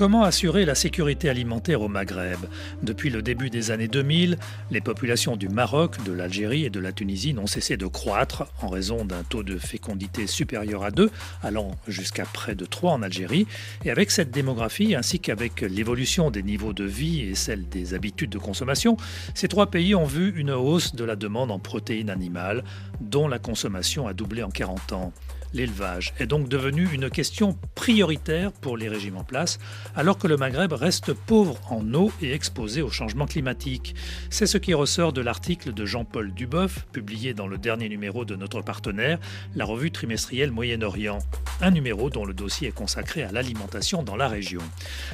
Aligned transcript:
Comment 0.00 0.22
assurer 0.22 0.64
la 0.64 0.74
sécurité 0.74 1.28
alimentaire 1.28 1.82
au 1.82 1.88
Maghreb? 1.88 2.38
Depuis 2.82 3.10
le 3.10 3.20
début 3.20 3.50
des 3.50 3.70
années 3.70 3.86
2000, 3.86 4.38
les 4.70 4.80
populations 4.80 5.36
du 5.36 5.50
Maroc, 5.50 6.02
de 6.04 6.12
l'Algérie 6.12 6.64
et 6.64 6.70
de 6.70 6.80
la 6.80 6.90
Tunisie 6.90 7.34
n'ont 7.34 7.46
cessé 7.46 7.76
de 7.76 7.86
croître 7.86 8.46
en 8.62 8.68
raison 8.68 9.04
d'un 9.04 9.22
taux 9.24 9.42
de 9.42 9.58
fécondité 9.58 10.26
supérieur 10.26 10.84
à 10.84 10.90
2, 10.90 11.10
allant 11.42 11.72
jusqu'à 11.86 12.24
près 12.24 12.54
de 12.54 12.64
3 12.64 12.92
en 12.92 13.02
Algérie. 13.02 13.46
Et 13.84 13.90
avec 13.90 14.10
cette 14.10 14.30
démographie, 14.30 14.94
ainsi 14.94 15.20
qu'avec 15.20 15.60
l'évolution 15.60 16.30
des 16.30 16.42
niveaux 16.42 16.72
de 16.72 16.84
vie 16.84 17.20
et 17.20 17.34
celle 17.34 17.68
des 17.68 17.92
habitudes 17.92 18.30
de 18.30 18.38
consommation, 18.38 18.96
ces 19.34 19.48
trois 19.48 19.66
pays 19.66 19.94
ont 19.94 20.06
vu 20.06 20.32
une 20.34 20.52
hausse 20.52 20.94
de 20.94 21.04
la 21.04 21.14
demande 21.14 21.50
en 21.50 21.58
protéines 21.58 22.08
animales, 22.08 22.64
dont 23.02 23.28
la 23.28 23.38
consommation 23.38 24.06
a 24.06 24.14
doublé 24.14 24.42
en 24.42 24.50
40 24.50 24.94
ans. 24.94 25.12
L'élevage 25.52 26.14
est 26.18 26.26
donc 26.26 26.48
devenu 26.48 26.88
une 26.92 27.10
question 27.10 27.58
prioritaire 27.74 28.52
pour 28.52 28.76
les 28.76 28.88
régimes 28.88 29.16
en 29.16 29.24
place, 29.24 29.58
alors 29.96 30.18
que 30.18 30.28
le 30.28 30.36
Maghreb 30.36 30.72
reste 30.72 31.12
pauvre 31.12 31.58
en 31.70 31.92
eau 31.94 32.12
et 32.22 32.32
exposé 32.32 32.82
au 32.82 32.90
changement 32.90 33.26
climatique. 33.26 33.94
C'est 34.30 34.46
ce 34.46 34.58
qui 34.58 34.74
ressort 34.74 35.12
de 35.12 35.20
l'article 35.20 35.72
de 35.74 35.84
Jean-Paul 35.84 36.32
Duboff, 36.32 36.86
publié 36.92 37.34
dans 37.34 37.46
le 37.46 37.58
dernier 37.58 37.88
numéro 37.88 38.24
de 38.24 38.36
notre 38.36 38.62
partenaire, 38.62 39.18
la 39.54 39.64
revue 39.64 39.90
trimestrielle 39.90 40.52
Moyen-Orient. 40.52 41.18
Un 41.60 41.70
numéro 41.70 42.10
dont 42.10 42.24
le 42.24 42.34
dossier 42.34 42.68
est 42.68 42.72
consacré 42.72 43.22
à 43.22 43.32
l'alimentation 43.32 44.02
dans 44.02 44.16
la 44.16 44.28
région. 44.28 44.62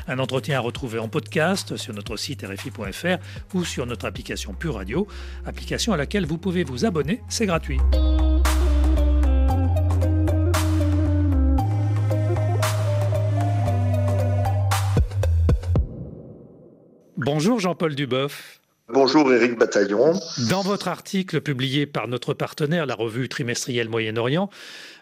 Un 0.07 0.19
entretien 0.19 0.59
à 0.59 0.61
retrouver 0.61 0.99
en 0.99 1.09
podcast 1.09 1.77
sur 1.77 1.95
notre 1.95 2.17
site 2.17 2.45
rfi.fr 2.45 3.19
ou 3.55 3.65
sur 3.65 3.87
notre 3.87 4.07
application 4.07 4.55
Pure 4.55 4.75
Radio, 4.75 5.07
application 5.47 5.93
à 5.93 5.97
laquelle 5.97 6.27
vous 6.27 6.39
pouvez 6.39 6.65
vous 6.65 6.85
abonner, 6.85 7.23
c'est 7.29 7.47
gratuit. 7.47 7.79
Bonjour 17.27 17.59
Jean-Paul 17.59 17.97
Duboff. 17.97 18.61
Bonjour 18.89 19.33
Éric 19.33 19.59
Bataillon. 19.59 20.13
Dans 20.49 20.63
votre 20.63 20.87
article 20.87 21.41
publié 21.41 21.85
par 21.85 22.07
notre 22.07 22.35
partenaire, 22.35 22.87
la 22.87 22.95
revue 22.95 23.29
trimestrielle 23.29 23.89
Moyen-Orient, 23.89 24.49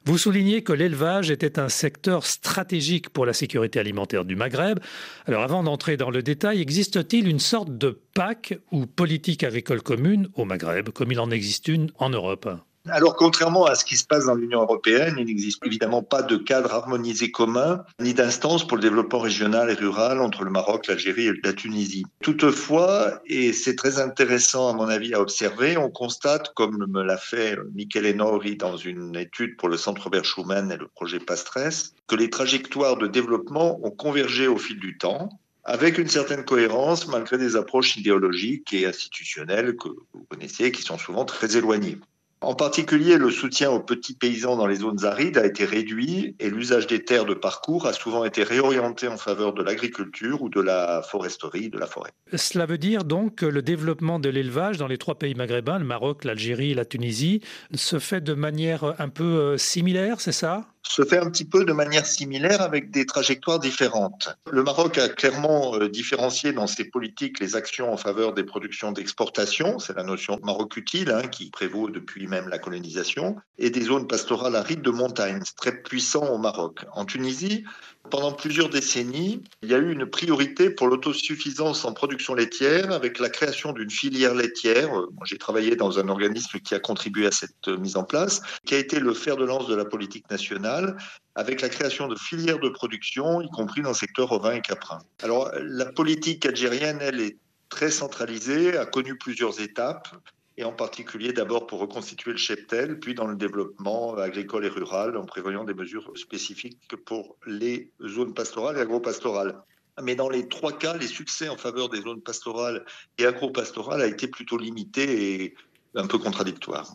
vous 0.06 0.16
soulignez 0.16 0.62
que 0.62 0.72
l'élevage 0.72 1.30
était 1.30 1.58
un 1.58 1.68
secteur 1.68 2.24
stratégique 2.24 3.10
pour 3.10 3.26
la 3.26 3.34
sécurité 3.34 3.78
alimentaire 3.78 4.24
du 4.24 4.36
Maghreb. 4.36 4.78
Alors 5.26 5.42
avant 5.42 5.62
d'entrer 5.62 5.98
dans 5.98 6.08
le 6.08 6.22
détail, 6.22 6.62
existe-t-il 6.62 7.28
une 7.28 7.40
sorte 7.40 7.76
de 7.76 8.00
PAC 8.14 8.58
ou 8.72 8.86
politique 8.86 9.44
agricole 9.44 9.82
commune 9.82 10.30
au 10.34 10.46
Maghreb, 10.46 10.88
comme 10.88 11.12
il 11.12 11.20
en 11.20 11.30
existe 11.30 11.68
une 11.68 11.92
en 11.98 12.08
Europe? 12.08 12.48
Alors, 12.90 13.16
contrairement 13.16 13.64
à 13.64 13.76
ce 13.76 13.84
qui 13.84 13.96
se 13.96 14.04
passe 14.04 14.26
dans 14.26 14.34
l'Union 14.34 14.60
européenne, 14.60 15.14
il 15.18 15.24
n'existe 15.24 15.64
évidemment 15.64 16.02
pas 16.02 16.20
de 16.20 16.36
cadre 16.36 16.74
harmonisé 16.74 17.30
commun, 17.30 17.82
ni 17.98 18.12
d'instance 18.12 18.66
pour 18.66 18.76
le 18.76 18.82
développement 18.82 19.20
régional 19.20 19.70
et 19.70 19.74
rural 19.74 20.20
entre 20.20 20.44
le 20.44 20.50
Maroc, 20.50 20.86
l'Algérie 20.86 21.28
et 21.28 21.32
la 21.42 21.54
Tunisie. 21.54 22.04
Toutefois, 22.22 23.22
et 23.26 23.54
c'est 23.54 23.74
très 23.74 24.00
intéressant 24.00 24.68
à 24.68 24.74
mon 24.74 24.88
avis 24.88 25.14
à 25.14 25.20
observer, 25.20 25.78
on 25.78 25.90
constate, 25.90 26.52
comme 26.54 26.86
me 26.86 27.02
l'a 27.02 27.16
fait 27.16 27.56
Michele 27.74 28.20
Enori 28.20 28.56
dans 28.56 28.76
une 28.76 29.16
étude 29.16 29.56
pour 29.56 29.70
le 29.70 29.78
Centre 29.78 30.02
Robert 30.02 30.26
Schuman 30.26 30.70
et 30.70 30.76
le 30.76 30.88
projet 30.88 31.20
Pastres, 31.20 31.94
que 32.06 32.16
les 32.16 32.28
trajectoires 32.28 32.98
de 32.98 33.06
développement 33.06 33.80
ont 33.82 33.92
convergé 33.92 34.46
au 34.46 34.58
fil 34.58 34.78
du 34.78 34.98
temps, 34.98 35.30
avec 35.64 35.96
une 35.96 36.08
certaine 36.08 36.44
cohérence 36.44 37.08
malgré 37.08 37.38
des 37.38 37.56
approches 37.56 37.96
idéologiques 37.96 38.74
et 38.74 38.84
institutionnelles 38.84 39.74
que 39.76 39.88
vous 39.88 40.26
connaissez, 40.28 40.70
qui 40.70 40.82
sont 40.82 40.98
souvent 40.98 41.24
très 41.24 41.56
éloignées. 41.56 41.98
En 42.44 42.54
particulier, 42.54 43.16
le 43.16 43.30
soutien 43.30 43.70
aux 43.70 43.80
petits 43.80 44.14
paysans 44.14 44.56
dans 44.56 44.66
les 44.66 44.76
zones 44.76 45.06
arides 45.06 45.38
a 45.38 45.46
été 45.46 45.64
réduit 45.64 46.36
et 46.38 46.50
l'usage 46.50 46.86
des 46.86 47.02
terres 47.02 47.24
de 47.24 47.32
parcours 47.32 47.86
a 47.86 47.94
souvent 47.94 48.22
été 48.24 48.42
réorienté 48.42 49.08
en 49.08 49.16
faveur 49.16 49.54
de 49.54 49.62
l'agriculture 49.62 50.42
ou 50.42 50.50
de 50.50 50.60
la 50.60 51.00
foresterie, 51.02 51.70
de 51.70 51.78
la 51.78 51.86
forêt. 51.86 52.10
Cela 52.34 52.66
veut 52.66 52.76
dire 52.76 53.04
donc 53.04 53.36
que 53.36 53.46
le 53.46 53.62
développement 53.62 54.18
de 54.18 54.28
l'élevage 54.28 54.76
dans 54.76 54.88
les 54.88 54.98
trois 54.98 55.14
pays 55.14 55.34
maghrébins, 55.34 55.78
le 55.78 55.86
Maroc, 55.86 56.24
l'Algérie 56.24 56.72
et 56.72 56.74
la 56.74 56.84
Tunisie, 56.84 57.40
se 57.72 57.98
fait 57.98 58.20
de 58.20 58.34
manière 58.34 58.94
un 59.00 59.08
peu 59.08 59.24
euh, 59.24 59.56
similaire, 59.56 60.20
c'est 60.20 60.32
ça? 60.32 60.66
Se 60.88 61.02
fait 61.02 61.18
un 61.18 61.30
petit 61.30 61.44
peu 61.44 61.64
de 61.64 61.72
manière 61.72 62.06
similaire 62.06 62.62
avec 62.62 62.90
des 62.90 63.06
trajectoires 63.06 63.58
différentes. 63.58 64.36
Le 64.50 64.62
Maroc 64.62 64.98
a 64.98 65.08
clairement 65.08 65.76
euh, 65.76 65.88
différencié 65.88 66.52
dans 66.52 66.66
ses 66.66 66.84
politiques 66.84 67.40
les 67.40 67.56
actions 67.56 67.92
en 67.92 67.96
faveur 67.96 68.34
des 68.34 68.44
productions 68.44 68.92
d'exportation, 68.92 69.78
c'est 69.78 69.96
la 69.96 70.02
notion 70.04 70.36
de 70.36 70.42
Maroc 70.42 70.76
utile 70.76 71.10
hein, 71.10 71.26
qui 71.28 71.50
prévaut 71.50 71.90
depuis 71.90 72.26
même 72.26 72.48
la 72.48 72.58
colonisation, 72.58 73.36
et 73.58 73.70
des 73.70 73.82
zones 73.82 74.06
pastorales 74.06 74.56
arides 74.56 74.82
de 74.82 74.90
montagne, 74.90 75.42
très 75.56 75.72
puissant 75.82 76.26
au 76.28 76.38
Maroc. 76.38 76.84
En 76.92 77.04
Tunisie, 77.04 77.64
pendant 78.10 78.32
plusieurs 78.32 78.68
décennies, 78.68 79.42
il 79.62 79.70
y 79.70 79.74
a 79.74 79.78
eu 79.78 79.90
une 79.90 80.06
priorité 80.06 80.70
pour 80.70 80.86
l'autosuffisance 80.86 81.84
en 81.84 81.92
production 81.92 82.34
laitière 82.34 82.92
avec 82.92 83.18
la 83.18 83.30
création 83.30 83.72
d'une 83.72 83.90
filière 83.90 84.34
laitière. 84.34 84.90
J'ai 85.24 85.38
travaillé 85.38 85.74
dans 85.76 85.98
un 85.98 86.08
organisme 86.08 86.58
qui 86.60 86.74
a 86.74 86.80
contribué 86.80 87.26
à 87.26 87.30
cette 87.30 87.68
mise 87.68 87.96
en 87.96 88.04
place, 88.04 88.40
qui 88.66 88.74
a 88.74 88.78
été 88.78 89.00
le 89.00 89.14
fer 89.14 89.36
de 89.36 89.44
lance 89.44 89.66
de 89.66 89.74
la 89.74 89.84
politique 89.84 90.30
nationale 90.30 90.96
avec 91.34 91.60
la 91.60 91.68
création 91.68 92.06
de 92.06 92.16
filières 92.16 92.60
de 92.60 92.68
production, 92.68 93.40
y 93.40 93.48
compris 93.50 93.82
dans 93.82 93.90
le 93.90 93.94
secteur 93.94 94.30
ovin 94.30 94.52
et 94.52 94.60
caprin. 94.60 94.98
Alors, 95.22 95.50
la 95.60 95.86
politique 95.86 96.46
algérienne, 96.46 96.98
elle 97.00 97.20
est 97.20 97.38
très 97.68 97.90
centralisée, 97.90 98.76
a 98.76 98.86
connu 98.86 99.18
plusieurs 99.18 99.60
étapes 99.60 100.08
et 100.56 100.64
en 100.64 100.72
particulier 100.72 101.32
d'abord 101.32 101.66
pour 101.66 101.80
reconstituer 101.80 102.32
le 102.32 102.36
cheptel, 102.36 102.98
puis 103.00 103.14
dans 103.14 103.26
le 103.26 103.36
développement 103.36 104.14
agricole 104.16 104.64
et 104.64 104.68
rural 104.68 105.16
en 105.16 105.24
prévoyant 105.24 105.64
des 105.64 105.74
mesures 105.74 106.12
spécifiques 106.16 106.94
pour 107.04 107.36
les 107.46 107.90
zones 108.06 108.34
pastorales 108.34 108.78
et 108.78 108.80
agro-pastorales. 108.80 109.56
Mais 110.02 110.14
dans 110.14 110.28
les 110.28 110.48
trois 110.48 110.76
cas, 110.76 110.96
les 110.96 111.06
succès 111.06 111.48
en 111.48 111.56
faveur 111.56 111.88
des 111.88 112.00
zones 112.00 112.20
pastorales 112.20 112.84
et 113.18 113.26
agro-pastorales 113.26 114.02
a 114.02 114.06
été 114.06 114.28
plutôt 114.28 114.58
limité 114.58 115.34
et 115.34 115.54
un 115.94 116.06
peu 116.06 116.18
contradictoire. 116.18 116.92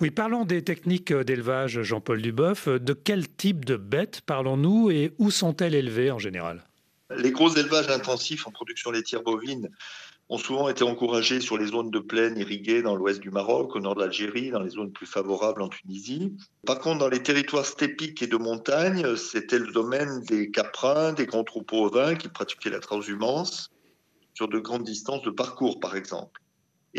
Oui, 0.00 0.10
parlons 0.10 0.44
des 0.44 0.62
techniques 0.62 1.12
d'élevage, 1.12 1.82
Jean-Paul 1.82 2.22
Duboff. 2.22 2.68
De 2.68 2.92
quel 2.92 3.28
type 3.28 3.64
de 3.64 3.76
bêtes 3.76 4.20
parlons-nous 4.20 4.90
et 4.90 5.12
où 5.18 5.30
sont-elles 5.30 5.74
élevées 5.74 6.10
en 6.12 6.18
général? 6.18 6.64
Les 7.16 7.32
gros 7.32 7.54
élevages 7.54 7.88
intensifs 7.88 8.46
en 8.46 8.50
production 8.50 8.90
laitière 8.90 9.22
bovine 9.22 9.70
ont 10.30 10.38
souvent 10.38 10.68
été 10.68 10.84
encouragés 10.84 11.40
sur 11.40 11.56
les 11.56 11.66
zones 11.66 11.90
de 11.90 11.98
plaine 11.98 12.36
irriguées 12.36 12.82
dans 12.82 12.94
l'ouest 12.94 13.20
du 13.20 13.30
Maroc, 13.30 13.74
au 13.74 13.80
nord 13.80 13.94
de 13.94 14.00
l'Algérie, 14.00 14.50
dans 14.50 14.60
les 14.60 14.70
zones 14.70 14.92
plus 14.92 15.06
favorables 15.06 15.62
en 15.62 15.68
Tunisie. 15.68 16.36
Par 16.66 16.80
contre, 16.80 16.98
dans 16.98 17.08
les 17.08 17.22
territoires 17.22 17.64
stépiques 17.64 18.22
et 18.22 18.26
de 18.26 18.36
montagne, 18.36 19.16
c'était 19.16 19.58
le 19.58 19.72
domaine 19.72 20.20
des 20.22 20.50
caprins, 20.50 21.12
des 21.12 21.26
grands 21.26 21.44
troupeaux 21.44 21.86
ovins 21.86 22.14
qui 22.14 22.28
pratiquaient 22.28 22.70
la 22.70 22.80
transhumance 22.80 23.70
sur 24.34 24.48
de 24.48 24.58
grandes 24.58 24.84
distances 24.84 25.22
de 25.22 25.30
parcours, 25.30 25.80
par 25.80 25.96
exemple. 25.96 26.40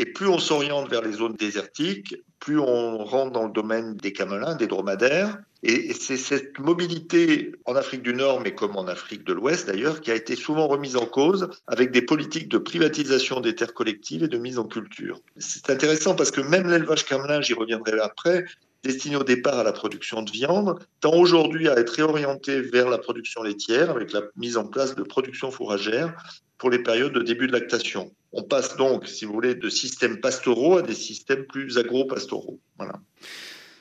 Et 0.00 0.06
plus 0.06 0.28
on 0.28 0.38
s'oriente 0.38 0.88
vers 0.88 1.02
les 1.02 1.12
zones 1.12 1.34
désertiques, 1.34 2.16
plus 2.38 2.58
on 2.58 3.04
rentre 3.04 3.32
dans 3.32 3.44
le 3.44 3.52
domaine 3.52 3.98
des 3.98 4.14
camelins, 4.14 4.54
des 4.54 4.66
dromadaires. 4.66 5.36
Et 5.62 5.92
c'est 5.92 6.16
cette 6.16 6.58
mobilité 6.58 7.52
en 7.66 7.76
Afrique 7.76 8.00
du 8.00 8.14
Nord, 8.14 8.40
mais 8.40 8.54
comme 8.54 8.78
en 8.78 8.86
Afrique 8.86 9.24
de 9.24 9.34
l'Ouest 9.34 9.66
d'ailleurs, 9.66 10.00
qui 10.00 10.10
a 10.10 10.14
été 10.14 10.36
souvent 10.36 10.68
remise 10.68 10.96
en 10.96 11.04
cause 11.04 11.50
avec 11.66 11.90
des 11.90 12.00
politiques 12.00 12.48
de 12.48 12.56
privatisation 12.56 13.40
des 13.40 13.54
terres 13.54 13.74
collectives 13.74 14.22
et 14.22 14.28
de 14.28 14.38
mise 14.38 14.58
en 14.58 14.64
culture. 14.64 15.20
C'est 15.36 15.68
intéressant 15.68 16.14
parce 16.14 16.30
que 16.30 16.40
même 16.40 16.66
l'élevage 16.66 17.04
camelin, 17.04 17.42
j'y 17.42 17.52
reviendrai 17.52 18.00
après, 18.00 18.46
destiné 18.82 19.16
au 19.16 19.24
départ 19.24 19.58
à 19.58 19.64
la 19.64 19.72
production 19.72 20.22
de 20.22 20.30
viande, 20.30 20.78
tend 21.00 21.14
aujourd'hui 21.14 21.68
à 21.68 21.78
être 21.78 21.90
réorienté 21.90 22.60
vers 22.60 22.88
la 22.88 22.98
production 22.98 23.42
laitière 23.42 23.90
avec 23.90 24.12
la 24.12 24.22
mise 24.36 24.56
en 24.56 24.66
place 24.66 24.94
de 24.94 25.02
production 25.02 25.50
fourragère 25.50 26.14
pour 26.58 26.70
les 26.70 26.78
périodes 26.78 27.12
de 27.12 27.22
début 27.22 27.46
de 27.46 27.52
lactation. 27.52 28.12
On 28.32 28.42
passe 28.42 28.76
donc, 28.76 29.08
si 29.08 29.24
vous 29.24 29.32
voulez, 29.32 29.54
de 29.54 29.68
systèmes 29.68 30.20
pastoraux 30.20 30.78
à 30.78 30.82
des 30.82 30.94
systèmes 30.94 31.44
plus 31.46 31.78
agro-pastoraux. 31.78 32.60
Voilà. 32.78 32.94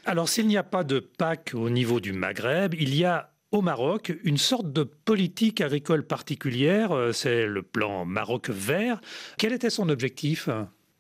Alors, 0.06 0.28
s'il 0.28 0.48
n'y 0.48 0.58
a 0.58 0.64
pas 0.64 0.84
de 0.84 1.00
PAC 1.00 1.52
au 1.54 1.70
niveau 1.70 2.00
du 2.00 2.14
Maghreb, 2.14 2.74
il 2.74 2.96
y 2.96 3.06
a 3.06 3.32
au 3.52 3.62
Maroc 3.62 4.14
une 4.24 4.38
sorte 4.38 4.72
de 4.72 4.84
politique 4.84 5.62
agricole 5.62 6.06
particulière, 6.06 6.92
euh, 6.92 7.12
c'est 7.12 7.46
le 7.46 7.64
plan 7.64 8.06
Maroc 8.06 8.50
vert. 8.50 9.02
Quel 9.38 9.54
était 9.54 9.70
son 9.70 9.90
objectif? 9.90 10.50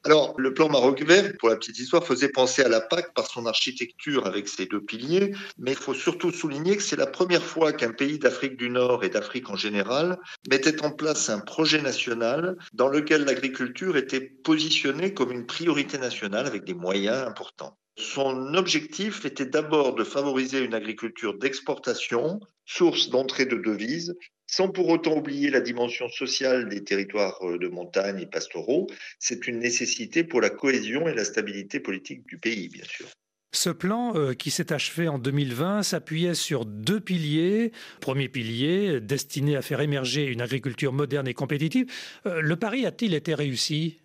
Alors, 0.09 0.33
le 0.39 0.55
plan 0.55 0.69
Maroc 0.69 1.03
vert, 1.03 1.33
pour 1.37 1.49
la 1.49 1.55
petite 1.55 1.77
histoire, 1.77 2.03
faisait 2.03 2.29
penser 2.29 2.63
à 2.63 2.67
la 2.67 2.81
PAC 2.81 3.13
par 3.13 3.27
son 3.27 3.45
architecture 3.45 4.25
avec 4.25 4.47
ses 4.47 4.65
deux 4.65 4.81
piliers, 4.81 5.35
mais 5.59 5.73
il 5.73 5.77
faut 5.77 5.93
surtout 5.93 6.31
souligner 6.31 6.77
que 6.77 6.81
c'est 6.81 6.95
la 6.95 7.05
première 7.05 7.43
fois 7.43 7.73
qu'un 7.73 7.91
pays 7.91 8.17
d'Afrique 8.17 8.57
du 8.57 8.71
Nord 8.71 9.03
et 9.03 9.09
d'Afrique 9.09 9.51
en 9.51 9.55
général 9.55 10.17
mettait 10.49 10.83
en 10.83 10.89
place 10.89 11.29
un 11.29 11.37
projet 11.37 11.83
national 11.83 12.57
dans 12.73 12.87
lequel 12.87 13.23
l'agriculture 13.23 13.97
était 13.97 14.19
positionnée 14.19 15.13
comme 15.13 15.31
une 15.31 15.45
priorité 15.45 15.99
nationale 15.99 16.47
avec 16.47 16.63
des 16.63 16.73
moyens 16.73 17.27
importants. 17.27 17.77
Son 17.95 18.55
objectif 18.55 19.25
était 19.25 19.45
d'abord 19.45 19.93
de 19.93 20.03
favoriser 20.03 20.57
une 20.63 20.73
agriculture 20.73 21.37
d'exportation, 21.37 22.39
source 22.65 23.09
d'entrée 23.09 23.45
de 23.45 23.57
devises, 23.57 24.15
sans 24.49 24.69
pour 24.69 24.89
autant 24.89 25.17
oublier 25.17 25.49
la 25.51 25.61
dimension 25.61 26.09
sociale 26.09 26.69
des 26.69 26.83
territoires 26.83 27.37
euh, 27.43 27.57
de 27.57 27.67
montagne 27.67 28.19
et 28.19 28.25
pastoraux. 28.25 28.87
C'est 29.19 29.47
une 29.47 29.59
nécessité 29.59 30.23
pour 30.23 30.41
la 30.41 30.49
cohésion 30.49 31.07
et 31.07 31.13
la 31.13 31.23
stabilité 31.23 31.79
politique 31.79 32.25
du 32.27 32.37
pays, 32.37 32.67
bien 32.69 32.83
sûr. 32.85 33.07
Ce 33.51 33.69
plan 33.69 34.15
euh, 34.15 34.33
qui 34.33 34.51
s'est 34.51 34.73
achevé 34.73 35.07
en 35.07 35.19
2020 35.19 35.83
s'appuyait 35.83 36.33
sur 36.33 36.65
deux 36.65 36.99
piliers. 36.99 37.71
Premier 37.99 38.29
pilier, 38.29 38.99
destiné 38.99 39.55
à 39.55 39.61
faire 39.61 39.81
émerger 39.81 40.25
une 40.25 40.41
agriculture 40.41 40.93
moderne 40.93 41.27
et 41.27 41.33
compétitive. 41.33 41.85
Euh, 42.25 42.41
le 42.41 42.55
pari 42.55 42.85
a-t-il 42.85 43.13
été 43.13 43.33
réussi? 43.33 43.97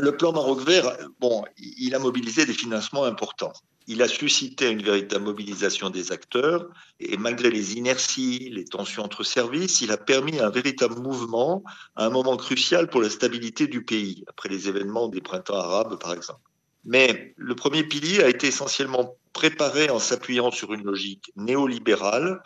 Le 0.00 0.16
plan 0.16 0.32
Maroc 0.32 0.66
Vert, 0.66 0.96
bon, 1.20 1.44
il 1.58 1.94
a 1.94 1.98
mobilisé 1.98 2.46
des 2.46 2.54
financements 2.54 3.04
importants 3.04 3.52
il 3.86 4.02
a 4.02 4.08
suscité 4.08 4.70
une 4.70 4.82
véritable 4.82 5.24
mobilisation 5.24 5.90
des 5.90 6.12
acteurs 6.12 6.68
et 7.00 7.16
malgré 7.16 7.50
les 7.50 7.74
inerties, 7.74 8.50
les 8.50 8.64
tensions 8.64 9.04
entre 9.04 9.24
services, 9.24 9.80
il 9.80 9.90
a 9.90 9.96
permis 9.96 10.40
un 10.40 10.50
véritable 10.50 11.00
mouvement 11.00 11.62
à 11.96 12.06
un 12.06 12.10
moment 12.10 12.36
crucial 12.36 12.88
pour 12.88 13.02
la 13.02 13.10
stabilité 13.10 13.66
du 13.66 13.84
pays, 13.84 14.24
après 14.28 14.48
les 14.48 14.68
événements 14.68 15.08
des 15.08 15.20
printemps 15.20 15.56
arabes 15.56 15.98
par 15.98 16.12
exemple. 16.12 16.40
Mais 16.84 17.34
le 17.36 17.54
premier 17.54 17.84
pilier 17.84 18.22
a 18.22 18.28
été 18.28 18.48
essentiellement 18.48 19.16
préparé 19.32 19.88
en 19.90 19.98
s'appuyant 19.98 20.50
sur 20.50 20.72
une 20.72 20.84
logique 20.84 21.32
néolibérale 21.36 22.42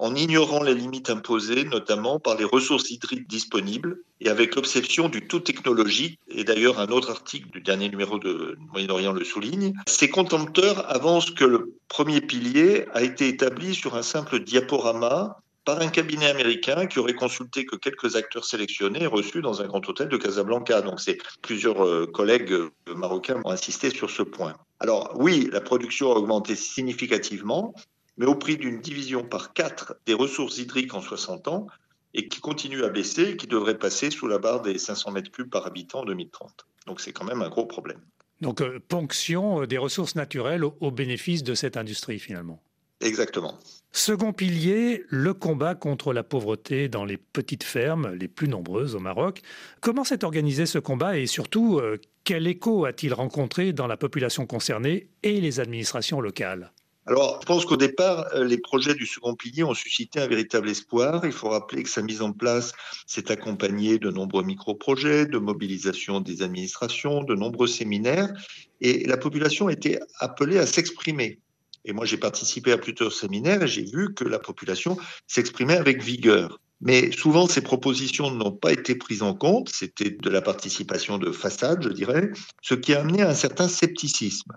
en 0.00 0.14
ignorant 0.14 0.62
les 0.62 0.74
limites 0.74 1.10
imposées, 1.10 1.64
notamment 1.64 2.18
par 2.18 2.36
les 2.36 2.44
ressources 2.44 2.90
hydriques 2.90 3.28
disponibles, 3.28 3.98
et 4.22 4.30
avec 4.30 4.56
l'obsession 4.56 5.10
du 5.10 5.28
tout 5.28 5.40
technologique, 5.40 6.18
et 6.28 6.42
d'ailleurs 6.42 6.80
un 6.80 6.88
autre 6.88 7.10
article 7.10 7.50
du 7.50 7.60
dernier 7.60 7.90
numéro 7.90 8.18
de 8.18 8.56
Moyen-Orient 8.72 9.12
le 9.12 9.24
souligne, 9.24 9.74
ces 9.86 10.08
contempteurs 10.08 10.90
avancent 10.90 11.30
que 11.32 11.44
le 11.44 11.74
premier 11.88 12.22
pilier 12.22 12.86
a 12.94 13.02
été 13.02 13.28
établi 13.28 13.74
sur 13.74 13.94
un 13.94 14.02
simple 14.02 14.40
diaporama 14.40 15.36
par 15.66 15.82
un 15.82 15.88
cabinet 15.88 16.30
américain 16.30 16.86
qui 16.86 16.98
aurait 16.98 17.14
consulté 17.14 17.66
que 17.66 17.76
quelques 17.76 18.16
acteurs 18.16 18.46
sélectionnés 18.46 19.02
et 19.02 19.06
reçus 19.06 19.42
dans 19.42 19.60
un 19.60 19.66
grand 19.66 19.86
hôtel 19.86 20.08
de 20.08 20.16
Casablanca. 20.16 20.80
Donc, 20.80 21.00
c'est 21.00 21.18
plusieurs 21.42 21.84
euh, 21.84 22.06
collègues 22.06 22.52
euh, 22.52 22.70
marocains 22.96 23.42
ont 23.44 23.50
insisté 23.50 23.90
sur 23.90 24.08
ce 24.08 24.22
point. 24.22 24.54
Alors, 24.80 25.12
oui, 25.16 25.50
la 25.52 25.60
production 25.60 26.10
a 26.10 26.14
augmenté 26.14 26.56
significativement, 26.56 27.74
mais 28.20 28.26
au 28.26 28.34
prix 28.34 28.58
d'une 28.58 28.80
division 28.80 29.24
par 29.24 29.54
quatre 29.54 29.96
des 30.04 30.12
ressources 30.12 30.58
hydriques 30.58 30.92
en 30.92 31.00
60 31.00 31.48
ans 31.48 31.66
et 32.12 32.28
qui 32.28 32.40
continue 32.40 32.84
à 32.84 32.90
baisser 32.90 33.30
et 33.30 33.36
qui 33.38 33.46
devrait 33.46 33.78
passer 33.78 34.10
sous 34.10 34.28
la 34.28 34.38
barre 34.38 34.60
des 34.60 34.76
500 34.76 35.12
mètres 35.12 35.30
cubes 35.30 35.48
par 35.48 35.66
habitant 35.66 36.00
en 36.00 36.04
2030. 36.04 36.66
Donc 36.86 37.00
c'est 37.00 37.12
quand 37.12 37.24
même 37.24 37.40
un 37.40 37.48
gros 37.48 37.64
problème. 37.64 38.00
Donc 38.42 38.60
euh, 38.60 38.78
ponction 38.86 39.62
euh, 39.62 39.66
des 39.66 39.78
ressources 39.78 40.16
naturelles 40.16 40.64
au, 40.64 40.90
bénéfice 40.90 41.42
de 41.42 41.54
cette 41.54 41.78
industrie 41.78 42.18
finalement. 42.18 42.62
Exactement. 43.00 43.58
Second 43.90 44.34
pilier, 44.34 45.04
le 45.08 45.32
combat 45.32 45.74
contre 45.74 46.12
la 46.12 46.22
pauvreté 46.22 46.90
dans 46.90 47.06
les 47.06 47.16
petites 47.16 47.64
fermes, 47.64 48.12
les 48.12 48.28
plus 48.28 48.48
nombreuses 48.48 48.94
au 48.94 49.00
Maroc. 49.00 49.40
Comment 49.80 50.04
s'est 50.04 50.24
organisé 50.24 50.66
ce 50.66 50.78
combat 50.78 51.16
et 51.16 51.26
surtout, 51.26 51.78
euh, 51.78 51.96
quel 52.24 52.46
écho 52.46 52.84
a-t-il 52.84 53.14
rencontré 53.14 53.72
dans 53.72 53.86
la 53.86 53.96
population 53.96 54.44
concernée 54.44 55.08
et 55.22 55.40
les 55.40 55.58
administrations 55.58 56.20
locales? 56.20 56.70
Alors, 57.10 57.38
je 57.40 57.46
pense 57.46 57.64
qu'au 57.64 57.76
départ, 57.76 58.26
euh, 58.36 58.44
les 58.44 58.56
projets 58.56 58.94
du 58.94 59.04
second 59.04 59.34
pilier 59.34 59.64
ont 59.64 59.74
suscité 59.74 60.20
un 60.20 60.28
véritable 60.28 60.70
espoir. 60.70 61.22
Il 61.24 61.32
faut 61.32 61.48
rappeler 61.48 61.82
que 61.82 61.88
sa 61.88 62.02
mise 62.02 62.22
en 62.22 62.30
place 62.30 62.72
s'est 63.04 63.32
accompagnée 63.32 63.98
de 63.98 64.12
nombreux 64.12 64.44
micro-projets, 64.44 65.26
de 65.26 65.38
mobilisation 65.38 66.20
des 66.20 66.42
administrations, 66.42 67.24
de 67.24 67.34
nombreux 67.34 67.66
séminaires, 67.66 68.32
et 68.80 69.04
la 69.08 69.16
population 69.16 69.68
était 69.68 69.98
appelée 70.20 70.58
à 70.58 70.66
s'exprimer. 70.66 71.40
Et 71.84 71.92
moi, 71.92 72.04
j'ai 72.04 72.16
participé 72.16 72.70
à 72.70 72.78
plusieurs 72.78 73.12
séminaires 73.12 73.64
et 73.64 73.68
j'ai 73.68 73.86
vu 73.86 74.14
que 74.14 74.22
la 74.22 74.38
population 74.38 74.96
s'exprimait 75.26 75.78
avec 75.78 76.04
vigueur. 76.04 76.60
Mais 76.80 77.10
souvent, 77.10 77.48
ces 77.48 77.60
propositions 77.60 78.30
n'ont 78.30 78.52
pas 78.52 78.70
été 78.70 78.94
prises 78.94 79.22
en 79.22 79.34
compte. 79.34 79.68
C'était 79.68 80.10
de 80.10 80.30
la 80.30 80.42
participation 80.42 81.18
de 81.18 81.32
façade, 81.32 81.82
je 81.82 81.88
dirais, 81.88 82.30
ce 82.62 82.74
qui 82.74 82.94
a 82.94 83.00
amené 83.00 83.22
à 83.22 83.30
un 83.30 83.34
certain 83.34 83.66
scepticisme. 83.66 84.52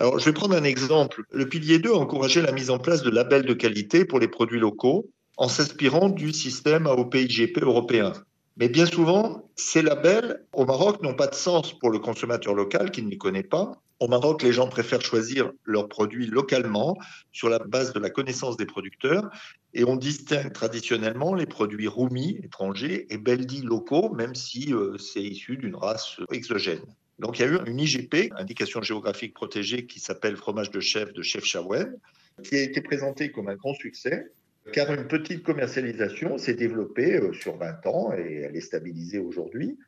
Je 0.00 0.24
vais 0.24 0.32
prendre 0.32 0.56
un 0.56 0.64
exemple. 0.64 1.24
Le 1.30 1.46
pilier 1.46 1.78
2 1.78 1.92
a 1.92 1.96
encouragé 1.96 2.40
la 2.40 2.52
mise 2.52 2.70
en 2.70 2.78
place 2.78 3.02
de 3.02 3.10
labels 3.10 3.44
de 3.44 3.52
qualité 3.52 4.06
pour 4.06 4.18
les 4.18 4.28
produits 4.28 4.58
locaux 4.58 5.10
en 5.36 5.48
s'inspirant 5.48 6.08
du 6.08 6.32
système 6.32 6.86
AOP-IGP 6.86 7.62
européen. 7.62 8.12
Mais 8.56 8.68
bien 8.68 8.86
souvent, 8.86 9.50
ces 9.56 9.82
labels 9.82 10.44
au 10.52 10.64
Maroc 10.64 11.02
n'ont 11.02 11.14
pas 11.14 11.26
de 11.26 11.34
sens 11.34 11.78
pour 11.78 11.90
le 11.90 11.98
consommateur 11.98 12.54
local 12.54 12.90
qui 12.90 13.02
ne 13.02 13.10
les 13.10 13.18
connaît 13.18 13.42
pas. 13.42 13.72
Au 14.00 14.08
Maroc, 14.08 14.42
les 14.42 14.52
gens 14.52 14.68
préfèrent 14.68 15.02
choisir 15.02 15.52
leurs 15.64 15.88
produits 15.88 16.26
localement 16.26 16.96
sur 17.32 17.50
la 17.50 17.58
base 17.58 17.92
de 17.92 18.00
la 18.00 18.08
connaissance 18.08 18.56
des 18.56 18.66
producteurs 18.66 19.28
et 19.74 19.84
on 19.84 19.96
distingue 19.96 20.52
traditionnellement 20.52 21.34
les 21.34 21.46
produits 21.46 21.88
roumi 21.88 22.40
étrangers 22.42 23.06
et 23.10 23.18
beldi 23.18 23.60
locaux, 23.60 24.14
même 24.14 24.34
si 24.34 24.72
euh, 24.72 24.96
c'est 24.96 25.22
issu 25.22 25.58
d'une 25.58 25.76
race 25.76 26.16
exogène. 26.32 26.84
Donc 27.20 27.38
il 27.38 27.42
y 27.42 27.44
a 27.44 27.48
eu 27.48 27.58
une 27.66 27.78
IGP, 27.78 28.32
indication 28.36 28.80
géographique 28.80 29.34
protégée, 29.34 29.86
qui 29.86 30.00
s'appelle 30.00 30.36
fromage 30.36 30.70
de 30.70 30.80
chef 30.80 31.12
de 31.12 31.22
Chef 31.22 31.44
Chawen, 31.44 31.98
qui 32.42 32.56
a 32.56 32.62
été 32.62 32.80
présentée 32.80 33.30
comme 33.30 33.48
un 33.48 33.56
grand 33.56 33.74
succès, 33.74 34.32
car 34.72 34.92
une 34.92 35.06
petite 35.06 35.42
commercialisation 35.42 36.38
s'est 36.38 36.54
développée 36.54 37.16
euh, 37.16 37.32
sur 37.34 37.56
20 37.56 37.86
ans 37.86 38.12
et 38.14 38.46
elle 38.46 38.56
est 38.56 38.62
stabilisée 38.62 39.18
aujourd'hui. 39.18 39.78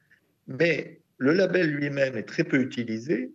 Mais 0.47 1.01
le 1.17 1.33
label 1.33 1.71
lui-même 1.71 2.17
est 2.17 2.25
très 2.25 2.45
peu 2.45 2.61
utilisé, 2.61 3.33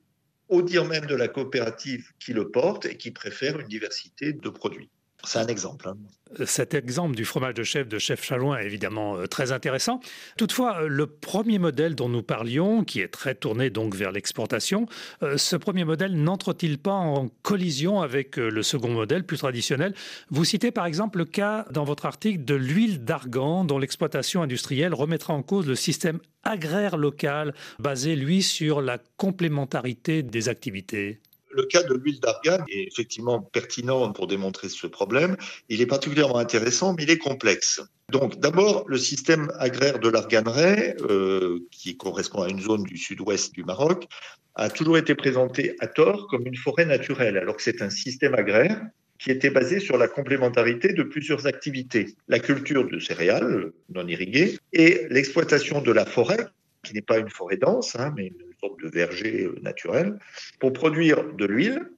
au 0.49 0.61
dire 0.61 0.85
même 0.85 1.05
de 1.05 1.15
la 1.15 1.27
coopérative 1.27 2.11
qui 2.19 2.33
le 2.33 2.49
porte 2.49 2.85
et 2.85 2.97
qui 2.97 3.11
préfère 3.11 3.59
une 3.59 3.67
diversité 3.67 4.33
de 4.33 4.49
produits. 4.49 4.89
C'est 5.27 5.39
un 5.39 5.47
exemple. 5.47 5.89
Hein. 5.89 5.97
Cet 6.45 6.74
exemple 6.74 7.15
du 7.15 7.25
fromage 7.25 7.53
de 7.53 7.63
chef 7.63 7.89
de 7.89 8.00
Chef 8.00 8.24
Chalouin 8.24 8.57
est 8.57 8.65
évidemment 8.65 9.18
euh, 9.18 9.27
très 9.27 9.51
intéressant. 9.51 10.00
Toutefois, 10.38 10.83
euh, 10.83 10.88
le 10.88 11.06
premier 11.06 11.59
modèle 11.59 11.95
dont 11.95 12.07
nous 12.07 12.24
parlions, 12.24 12.85
qui 12.85 13.01
est 13.01 13.09
très 13.09 13.35
tourné 13.35 13.69
donc 13.69 13.94
vers 13.94 14.13
l'exportation, 14.13 14.85
euh, 15.24 15.38
ce 15.38 15.57
premier 15.57 15.83
modèle 15.83 16.15
n'entre-t-il 16.15 16.77
pas 16.77 16.94
en 16.94 17.27
collision 17.41 18.01
avec 18.01 18.38
le 18.38 18.63
second 18.63 18.89
modèle 18.89 19.25
plus 19.25 19.38
traditionnel? 19.38 19.94
Vous 20.29 20.45
citez 20.45 20.71
par 20.71 20.85
exemple 20.85 21.18
le 21.18 21.25
cas 21.25 21.65
dans 21.71 21.83
votre 21.83 22.06
article 22.06 22.45
de 22.45 22.56
l'huile 22.56 23.03
d'argan 23.03 23.65
dont 23.65 23.80
l'exploitation 23.80 24.41
industrielle 24.41 24.94
remettra 24.94 25.33
en 25.33 25.44
cause 25.44 25.68
le 25.68 25.75
système 25.75 26.19
agraire 26.44 26.95
local 26.95 27.53
basé 27.80 28.15
lui 28.15 28.41
sur 28.44 28.80
la 28.81 28.97
complémentarité 29.18 30.23
des 30.23 30.47
activités. 30.47 31.19
Le 31.51 31.63
cas 31.63 31.83
de 31.83 31.94
l'huile 31.94 32.19
d'argan 32.19 32.63
est 32.69 32.88
effectivement 32.88 33.41
pertinent 33.41 34.11
pour 34.11 34.27
démontrer 34.27 34.69
ce 34.69 34.88
problème. 34.88 35.38
Il 35.69 35.81
est 35.81 35.85
particulièrement 35.85 36.38
intéressant, 36.38 36.94
mais 36.94 37.03
il 37.03 37.09
est 37.09 37.17
complexe. 37.17 37.81
Donc, 38.11 38.39
d'abord, 38.39 38.85
le 38.88 38.97
système 38.97 39.51
agraire 39.57 39.99
de 39.99 40.09
l'arganeraie, 40.09 40.95
euh, 41.01 41.59
qui 41.71 41.97
correspond 41.97 42.44
à 42.44 42.49
une 42.49 42.61
zone 42.61 42.83
du 42.83 42.97
sud-ouest 42.97 43.54
du 43.54 43.63
Maroc, 43.63 44.07
a 44.56 44.69
toujours 44.69 44.97
été 44.97 45.13
présenté 45.13 45.75
à 45.80 45.87
tort 45.87 46.27
comme 46.27 46.47
une 46.47 46.56
forêt 46.56 46.85
naturelle, 46.85 47.37
alors 47.37 47.57
que 47.57 47.63
c'est 47.63 47.81
un 47.81 47.89
système 47.89 48.33
agraire 48.33 48.81
qui 49.19 49.31
était 49.31 49.49
basé 49.49 49.80
sur 49.80 49.97
la 49.97 50.07
complémentarité 50.07 50.94
de 50.94 51.04
plusieurs 51.04 51.47
activités. 51.47 52.16
La 52.27 52.39
culture 52.39 52.87
de 52.87 52.99
céréales 52.99 53.71
non 53.89 54.07
irriguées 54.07 54.57
et 54.73 55.07
l'exploitation 55.09 55.81
de 55.81 55.92
la 55.92 56.06
forêt, 56.06 56.47
qui 56.83 56.94
n'est 56.94 57.01
pas 57.01 57.18
une 57.18 57.30
forêt 57.30 57.57
dense, 57.57 57.95
hein, 57.95 58.13
mais 58.16 58.27
une 58.27 58.46
de 58.61 58.87
verger 58.87 59.44
euh, 59.44 59.59
naturel, 59.61 60.19
pour 60.59 60.73
produire 60.73 61.33
de 61.33 61.45
l'huile 61.45 61.92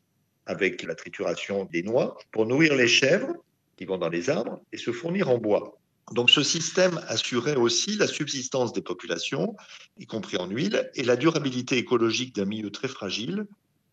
avec 0.45 0.83
la 0.83 0.95
trituration 0.95 1.65
des 1.65 1.83
noix, 1.83 2.17
pour 2.31 2.45
nourrir 2.45 2.75
les 2.75 2.87
chèvres 2.87 3.33
qui 3.77 3.85
vont 3.85 3.97
dans 3.97 4.09
les 4.09 4.29
arbres 4.29 4.61
et 4.73 4.77
se 4.77 4.91
fournir 4.91 5.29
en 5.29 5.37
bois. 5.37 5.77
Donc 6.11 6.31
ce 6.31 6.41
système 6.41 6.99
assurait 7.07 7.55
aussi 7.55 7.95
la 7.97 8.07
subsistance 8.07 8.73
des 8.73 8.81
populations, 8.81 9.55
y 9.97 10.07
compris 10.07 10.37
en 10.37 10.49
huile, 10.49 10.89
et 10.95 11.03
la 11.03 11.15
durabilité 11.15 11.77
écologique 11.77 12.35
d'un 12.35 12.45
milieu 12.45 12.71
très 12.71 12.87
fragile 12.87 13.45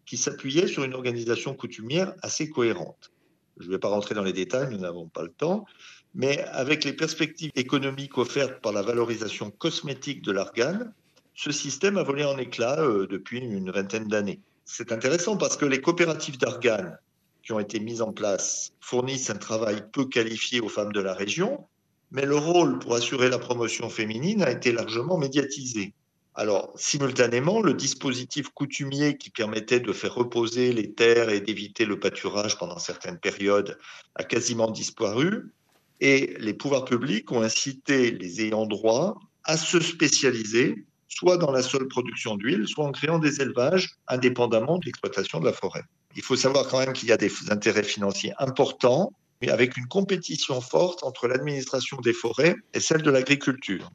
qui 0.06 0.16
s'appuyait 0.16 0.66
sur 0.66 0.84
une 0.84 0.94
organisation 0.94 1.54
coutumière 1.54 2.14
assez 2.22 2.48
cohérente. 2.48 3.12
Je 3.58 3.66
ne 3.66 3.72
vais 3.72 3.78
pas 3.78 3.88
rentrer 3.88 4.14
dans 4.14 4.22
les 4.22 4.32
détails, 4.32 4.68
nous 4.70 4.78
n'avons 4.78 5.08
pas 5.08 5.22
le 5.22 5.30
temps, 5.30 5.66
mais 6.14 6.42
avec 6.44 6.84
les 6.84 6.92
perspectives 6.94 7.50
économiques 7.54 8.16
offertes 8.16 8.60
par 8.62 8.72
la 8.72 8.82
valorisation 8.82 9.50
cosmétique 9.50 10.22
de 10.22 10.32
l'argane, 10.32 10.94
ce 11.36 11.52
système 11.52 11.98
a 11.98 12.02
volé 12.02 12.24
en 12.24 12.38
éclats 12.38 12.80
euh, 12.80 13.06
depuis 13.06 13.38
une 13.38 13.70
vingtaine 13.70 14.08
d'années. 14.08 14.40
C'est 14.64 14.90
intéressant 14.90 15.36
parce 15.36 15.58
que 15.58 15.66
les 15.66 15.82
coopératives 15.82 16.38
d'argane 16.38 16.98
qui 17.42 17.52
ont 17.52 17.60
été 17.60 17.78
mises 17.78 18.00
en 18.00 18.12
place 18.12 18.72
fournissent 18.80 19.30
un 19.30 19.36
travail 19.36 19.84
peu 19.92 20.06
qualifié 20.06 20.60
aux 20.60 20.70
femmes 20.70 20.92
de 20.92 21.00
la 21.00 21.12
région, 21.12 21.66
mais 22.10 22.24
le 22.24 22.36
rôle 22.36 22.78
pour 22.78 22.94
assurer 22.94 23.28
la 23.28 23.38
promotion 23.38 23.90
féminine 23.90 24.42
a 24.42 24.50
été 24.50 24.72
largement 24.72 25.18
médiatisé. 25.18 25.92
Alors, 26.34 26.72
simultanément, 26.74 27.60
le 27.60 27.74
dispositif 27.74 28.48
coutumier 28.48 29.18
qui 29.18 29.30
permettait 29.30 29.80
de 29.80 29.92
faire 29.92 30.14
reposer 30.14 30.72
les 30.72 30.92
terres 30.92 31.28
et 31.28 31.40
d'éviter 31.40 31.84
le 31.84 32.00
pâturage 32.00 32.58
pendant 32.58 32.78
certaines 32.78 33.18
périodes 33.18 33.78
a 34.14 34.24
quasiment 34.24 34.70
disparu, 34.70 35.52
et 36.00 36.34
les 36.40 36.54
pouvoirs 36.54 36.84
publics 36.84 37.30
ont 37.30 37.42
incité 37.42 38.10
les 38.10 38.42
ayants 38.42 38.66
droit 38.66 39.18
à 39.44 39.56
se 39.56 39.80
spécialiser 39.80 40.85
soit 41.16 41.38
dans 41.38 41.52
la 41.52 41.62
seule 41.62 41.88
production 41.88 42.36
d'huile, 42.36 42.66
soit 42.66 42.84
en 42.84 42.92
créant 42.92 43.18
des 43.18 43.40
élevages 43.40 43.94
indépendamment 44.08 44.78
de 44.78 44.86
l'exploitation 44.86 45.40
de 45.40 45.46
la 45.46 45.52
forêt. 45.52 45.82
Il 46.16 46.22
faut 46.22 46.36
savoir 46.36 46.68
quand 46.68 46.78
même 46.78 46.92
qu'il 46.92 47.08
y 47.08 47.12
a 47.12 47.16
des 47.16 47.30
intérêts 47.50 47.82
financiers 47.82 48.32
importants 48.38 49.12
mais 49.42 49.50
avec 49.50 49.76
une 49.76 49.86
compétition 49.86 50.60
forte 50.60 51.02
entre 51.02 51.28
l'administration 51.28 51.98
des 51.98 52.12
forêts 52.12 52.56
et 52.74 52.80
celle 52.80 53.02
de 53.02 53.10
l'agriculture. 53.10 53.90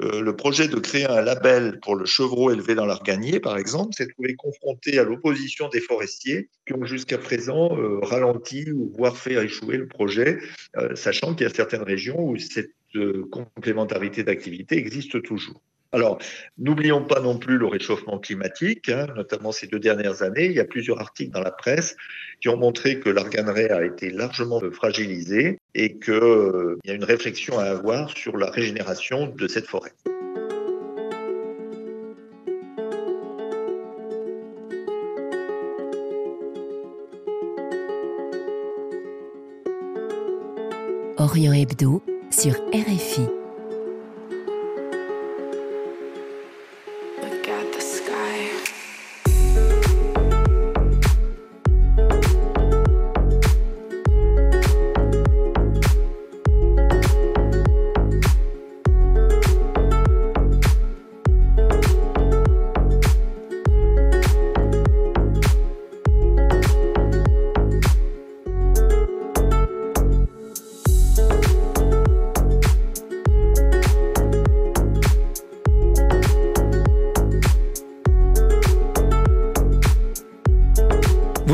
Euh, 0.00 0.22
le 0.22 0.34
projet 0.34 0.68
de 0.68 0.76
créer 0.76 1.04
un 1.04 1.20
label 1.20 1.78
pour 1.80 1.96
le 1.96 2.06
chevreau 2.06 2.50
élevé 2.50 2.74
dans 2.74 2.86
l'arganier, 2.86 3.40
par 3.40 3.58
exemple, 3.58 3.94
s'est 3.94 4.06
trouvé 4.06 4.34
confronté 4.36 4.98
à 4.98 5.04
l'opposition 5.04 5.68
des 5.68 5.80
forestiers 5.80 6.48
qui 6.66 6.72
ont 6.72 6.84
jusqu'à 6.84 7.18
présent 7.18 7.76
euh, 7.76 7.98
ralenti 8.00 8.70
ou 8.72 8.90
voire 8.96 9.16
fait 9.16 9.34
échouer 9.34 9.76
le 9.76 9.86
projet, 9.86 10.38
euh, 10.78 10.96
sachant 10.96 11.34
qu'il 11.34 11.46
y 11.46 11.50
a 11.50 11.54
certaines 11.54 11.82
régions 11.82 12.18
où 12.18 12.36
cette 12.38 12.70
complémentarité 13.30 14.22
d'activité 14.22 14.76
existe 14.76 15.22
toujours. 15.22 15.62
Alors, 15.94 16.18
n'oublions 16.56 17.04
pas 17.04 17.20
non 17.20 17.36
plus 17.36 17.58
le 17.58 17.66
réchauffement 17.66 18.18
climatique, 18.18 18.88
hein, 18.88 19.08
notamment 19.14 19.52
ces 19.52 19.66
deux 19.66 19.78
dernières 19.78 20.22
années. 20.22 20.46
Il 20.46 20.52
y 20.52 20.60
a 20.60 20.64
plusieurs 20.64 20.98
articles 21.00 21.32
dans 21.32 21.42
la 21.42 21.50
presse 21.50 21.96
qui 22.40 22.48
ont 22.48 22.56
montré 22.56 22.98
que 22.98 23.10
l'arganerie 23.10 23.66
a 23.66 23.84
été 23.84 24.08
largement 24.08 24.60
fragilisé 24.72 25.58
et 25.74 25.98
qu'il 25.98 26.14
euh, 26.14 26.78
y 26.84 26.90
a 26.90 26.94
une 26.94 27.04
réflexion 27.04 27.58
à 27.58 27.64
avoir 27.64 28.16
sur 28.16 28.38
la 28.38 28.50
régénération 28.50 29.26
de 29.26 29.46
cette 29.48 29.66
forêt. 29.66 29.92
Orient 41.18 41.52
Hebdo 41.52 42.02
sur 42.30 42.54
RFI. 42.72 43.41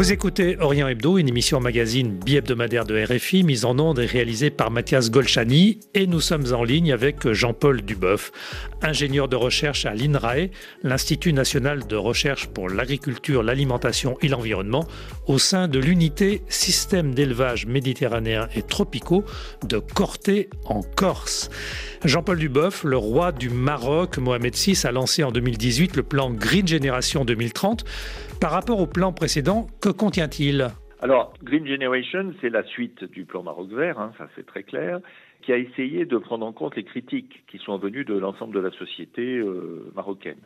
Vous 0.09 0.15
écoutez 0.15 0.57
Orient 0.59 0.88
Hebdo, 0.88 1.19
une 1.19 1.29
émission 1.29 1.61
magazine 1.61 2.19
bi-hebdomadaire 2.19 2.87
de 2.87 2.99
RFI, 2.99 3.43
mise 3.43 3.67
en 3.67 3.79
onde 3.79 3.99
et 3.99 4.07
réalisée 4.07 4.49
par 4.49 4.71
Mathias 4.71 5.11
Golchani. 5.11 5.81
Et 5.93 6.07
nous 6.07 6.23
sommes 6.23 6.55
en 6.55 6.65
ligne 6.65 6.95
avec 6.95 7.31
Jean-Paul 7.31 7.83
Duboff, 7.83 8.33
ingénieur 8.81 9.29
de 9.29 9.37
recherche 9.37 9.85
à 9.85 9.93
l'INRAE, 9.93 10.49
l'Institut 10.83 11.35
national 11.35 11.87
de 11.87 11.97
recherche 11.97 12.47
pour 12.47 12.71
l'agriculture, 12.71 13.43
l'alimentation 13.43 14.17
et 14.23 14.29
l'environnement, 14.29 14.88
au 15.27 15.38
sein 15.38 15.69
de 15.69 15.79
l'unité 15.79 16.41
Système 16.49 17.15
d'élevage 17.15 17.67
méditerranéen 17.67 18.49
et 18.55 18.62
tropicaux 18.62 19.27
de 19.67 19.79
Corté 19.79 20.49
en 20.65 20.81
Corse. 20.81 21.50
Jean-Paul 22.03 22.38
Duboff, 22.38 22.83
le 22.83 22.97
roi 22.97 23.31
du 23.31 23.50
Maroc, 23.50 24.17
Mohamed 24.17 24.55
VI, 24.57 24.81
a 24.85 24.91
lancé 24.91 25.23
en 25.23 25.33
2018 25.33 25.97
le 25.97 26.03
plan 26.03 26.31
Green 26.31 26.67
Generation 26.67 27.27
2030. 27.27 27.85
Par 28.40 28.52
rapport 28.52 28.78
au 28.78 28.87
plan 28.87 29.12
précédent, 29.12 29.66
que 29.83 29.88
contient-il? 29.88 30.68
Alors, 31.00 31.35
Green 31.42 31.66
Generation, 31.66 32.33
c'est 32.40 32.50
la 32.50 32.62
suite 32.62 33.02
du 33.02 33.25
plan 33.25 33.42
Maroc 33.42 33.68
vert, 33.71 33.99
hein, 33.99 34.12
ça 34.16 34.28
c'est 34.37 34.47
très 34.47 34.62
clair, 34.62 35.00
qui 35.42 35.52
a 35.52 35.57
essayé 35.57 36.04
de 36.04 36.18
prendre 36.18 36.47
en 36.47 36.52
compte 36.52 36.76
les 36.76 36.85
critiques 36.85 37.45
qui 37.49 37.59
sont 37.59 37.78
venues 37.78 38.04
de 38.04 38.16
l'ensemble 38.16 38.54
de 38.54 38.61
la 38.61 38.71
société 38.71 39.38
euh, 39.38 39.90
marocaine. 39.97 40.38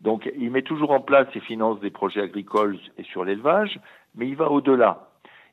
Donc, 0.00 0.30
il 0.38 0.52
met 0.52 0.62
toujours 0.62 0.92
en 0.92 1.00
place 1.00 1.26
et 1.34 1.40
finance 1.40 1.80
des 1.80 1.90
projets 1.90 2.20
agricoles 2.20 2.78
et 2.98 3.02
sur 3.02 3.24
l'élevage, 3.24 3.80
mais 4.14 4.28
il 4.28 4.36
va 4.36 4.48
au-delà. 4.48 5.08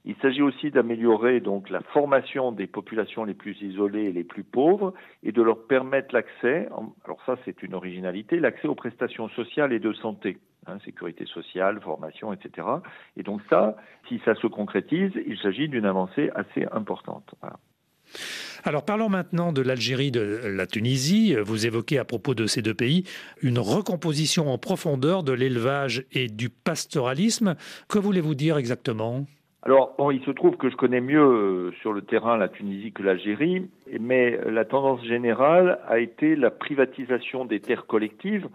Il 0.07 0.15
s'agit 0.21 0.43
aussi 0.43 0.69
d'améliorer 0.69 1.41
la 1.71 1.81
formation 1.81 2.51
des 2.51 2.67
populations 2.67 3.23
les 3.23 3.33
plus 3.33 3.59
isolées 3.63 4.03
et 4.03 4.11
les 4.11 4.23
plus 4.23 4.43
pauvres 4.43 4.93
et 5.23 5.31
de 5.31 5.41
leur 5.41 5.65
permettre 5.65 6.13
l'accès, 6.13 6.69
alors 7.05 7.19
ça 7.25 7.37
c'est 7.43 7.63
une 7.63 7.73
originalité, 7.73 8.39
l'accès 8.39 8.67
aux 8.67 8.75
prestations 8.75 9.29
sociales 9.29 9.73
et 9.73 9.79
de 9.79 9.93
santé, 9.93 10.37
hein, 10.67 10.77
sécurité 10.85 11.25
sociale, 11.25 11.79
formation, 11.81 12.33
etc. 12.33 12.67
Et 13.17 13.23
donc 13.23 13.41
ça, 13.49 13.75
si 14.07 14.21
ça 14.25 14.35
se 14.35 14.47
concrétise, 14.47 15.11
il 15.25 15.37
s'agit 15.37 15.67
d'une 15.67 15.85
avancée 15.85 16.29
assez 16.35 16.65
importante. 16.71 17.33
Alors 18.63 18.83
parlons 18.83 19.09
maintenant 19.09 19.53
de 19.53 19.61
l'Algérie, 19.61 20.11
de 20.11 20.41
la 20.45 20.65
Tunisie. 20.65 21.35
Vous 21.35 21.67
évoquez 21.67 21.99
à 21.99 22.05
propos 22.05 22.33
de 22.33 22.47
ces 22.47 22.61
deux 22.61 22.73
pays 22.73 23.03
une 23.41 23.59
recomposition 23.59 24.51
en 24.51 24.57
profondeur 24.57 25.23
de 25.23 25.33
l'élevage 25.33 26.05
et 26.11 26.27
du 26.27 26.49
pastoralisme. 26.49 27.55
Que 27.89 27.99
voulez-vous 27.99 28.35
dire 28.35 28.57
exactement? 28.57 29.25
Alors, 29.65 29.95
bon, 29.97 30.11
il 30.11 30.23
se 30.23 30.29
trouve 30.29 30.57
que 30.57 30.69
je 30.69 30.75
connais 30.75 31.01
mieux 31.01 31.19
euh, 31.19 31.71
sur 31.81 31.91
le 31.91 32.03
terrain 32.03 32.37
la 32.37 32.49
Tunisie 32.49 32.91
que 32.91 33.01
l'Algérie, 33.01 33.67
mais 33.99 34.39
la 34.45 34.63
tendance 34.63 35.03
générale 35.03 35.79
a 35.87 35.97
été 35.97 36.35
la 36.35 36.51
privatisation 36.51 37.45
des 37.45 37.59
terres 37.59 37.87
collectives, 37.87 38.47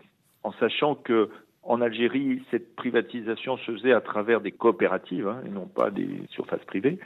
en 0.45 0.52
sachant 0.52 0.95
que 0.95 1.29
en 1.71 1.81
Algérie, 1.81 2.43
cette 2.50 2.75
privatisation 2.75 3.57
se 3.57 3.71
faisait 3.71 3.93
à 3.93 4.00
travers 4.00 4.41
des 4.41 4.50
coopératives 4.50 5.29
hein, 5.29 5.41
et 5.47 5.50
non 5.50 5.67
pas 5.67 5.91
des 5.91 6.09
surfaces 6.31 6.65
privées. 6.65 6.99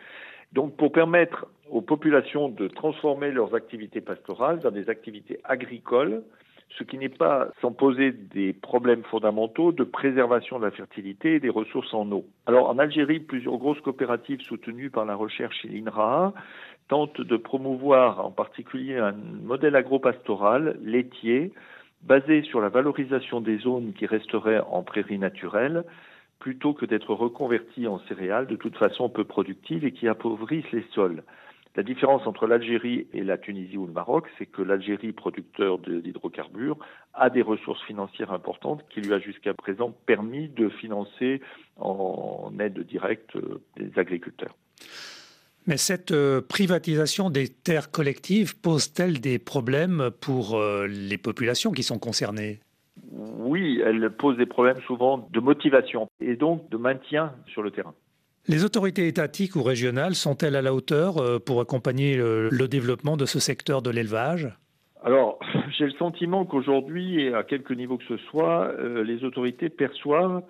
Donc, 0.54 0.74
pour 0.76 0.90
permettre 0.90 1.46
aux 1.68 1.82
populations 1.82 2.48
de 2.48 2.68
transformer 2.68 3.30
leurs 3.30 3.54
activités 3.54 4.00
pastorales 4.00 4.60
dans 4.60 4.70
des 4.70 4.88
activités 4.88 5.38
agricoles, 5.44 6.22
ce 6.78 6.82
qui 6.82 6.96
n'est 6.96 7.10
pas 7.10 7.48
sans 7.60 7.72
poser 7.72 8.12
des 8.12 8.54
problèmes 8.54 9.02
fondamentaux 9.02 9.70
de 9.70 9.84
préservation 9.84 10.58
de 10.58 10.64
la 10.64 10.70
fertilité 10.70 11.34
et 11.34 11.40
des 11.40 11.50
ressources 11.50 11.92
en 11.92 12.10
eau. 12.10 12.24
Alors 12.46 12.70
en 12.70 12.78
Algérie, 12.78 13.20
plusieurs 13.20 13.58
grosses 13.58 13.82
coopératives 13.82 14.40
soutenues 14.40 14.88
par 14.88 15.04
la 15.04 15.14
recherche 15.14 15.62
et 15.66 15.68
l'INRAA 15.68 16.32
tentent 16.88 17.20
de 17.20 17.36
promouvoir 17.36 18.24
en 18.24 18.30
particulier 18.30 18.96
un 18.96 19.12
modèle 19.12 19.76
agropastoral 19.76 20.78
laitier 20.82 21.52
basé 22.04 22.42
sur 22.42 22.60
la 22.60 22.68
valorisation 22.68 23.40
des 23.40 23.58
zones 23.58 23.92
qui 23.94 24.06
resteraient 24.06 24.60
en 24.60 24.82
prairies 24.82 25.18
naturelles 25.18 25.84
plutôt 26.38 26.74
que 26.74 26.84
d'être 26.84 27.14
reconverties 27.14 27.86
en 27.86 27.98
céréales 28.00 28.46
de 28.46 28.56
toute 28.56 28.76
façon 28.76 29.08
peu 29.08 29.24
productives 29.24 29.84
et 29.84 29.92
qui 29.92 30.08
appauvrissent 30.08 30.70
les 30.72 30.84
sols. 30.94 31.22
La 31.76 31.82
différence 31.82 32.24
entre 32.26 32.46
l'Algérie 32.46 33.08
et 33.12 33.24
la 33.24 33.36
Tunisie 33.36 33.76
ou 33.76 33.86
le 33.86 33.92
Maroc, 33.92 34.28
c'est 34.38 34.46
que 34.46 34.62
l'Algérie, 34.62 35.12
producteur 35.12 35.78
d'hydrocarbures, 35.78 36.78
a 37.14 37.30
des 37.30 37.42
ressources 37.42 37.82
financières 37.82 38.32
importantes 38.32 38.84
qui 38.90 39.00
lui 39.00 39.12
a 39.12 39.18
jusqu'à 39.18 39.54
présent 39.54 39.92
permis 40.06 40.48
de 40.48 40.68
financer 40.68 41.40
en 41.76 42.52
aide 42.60 42.78
directe 42.80 43.34
les 43.76 43.86
euh, 43.86 44.00
agriculteurs. 44.00 44.54
Mais 45.66 45.76
cette 45.76 46.12
euh, 46.12 46.40
privatisation 46.40 47.30
des 47.30 47.48
terres 47.48 47.90
collectives 47.90 48.58
pose-t-elle 48.60 49.20
des 49.20 49.38
problèmes 49.38 50.10
pour 50.20 50.56
euh, 50.56 50.86
les 50.86 51.18
populations 51.18 51.72
qui 51.72 51.82
sont 51.82 51.98
concernées? 51.98 52.60
Oui, 53.12 53.80
elle 53.84 54.10
pose 54.10 54.36
des 54.36 54.46
problèmes 54.46 54.80
souvent 54.86 55.28
de 55.32 55.40
motivation 55.40 56.08
et 56.20 56.36
donc 56.36 56.68
de 56.70 56.76
maintien 56.76 57.32
sur 57.46 57.62
le 57.62 57.70
terrain. 57.70 57.94
Les 58.46 58.62
autorités 58.62 59.08
étatiques 59.08 59.56
ou 59.56 59.62
régionales 59.62 60.14
sont-elles 60.14 60.54
à 60.54 60.60
la 60.60 60.74
hauteur 60.74 61.16
euh, 61.16 61.38
pour 61.38 61.62
accompagner 61.62 62.16
le, 62.16 62.68
développement 62.68 63.16
de 63.16 63.24
ce 63.24 63.38
secteur 63.38 63.80
de 63.80 63.88
l'élevage? 63.88 64.50
Alors, 65.02 65.38
j'ai 65.78 65.86
le 65.86 65.92
sentiment 65.92 66.44
qu'aujourd'hui, 66.44 67.22
et 67.22 67.34
à 67.34 67.42
quelque 67.42 67.72
niveau 67.72 67.96
que 67.96 68.04
ce 68.04 68.18
soit, 68.18 68.68
euh, 68.78 69.02
les 69.02 69.24
autorités 69.24 69.70
perçoivent 69.70 70.42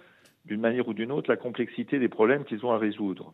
d'une 0.44 0.60
manière 0.60 0.88
ou 0.88 0.92
d'une 0.92 1.12
autre 1.12 1.30
la 1.30 1.36
complexité 1.36 2.00
des 2.00 2.08
problèmes 2.08 2.44
qu'ils 2.44 2.66
ont 2.66 2.72
à 2.72 2.78
résoudre. 2.78 3.32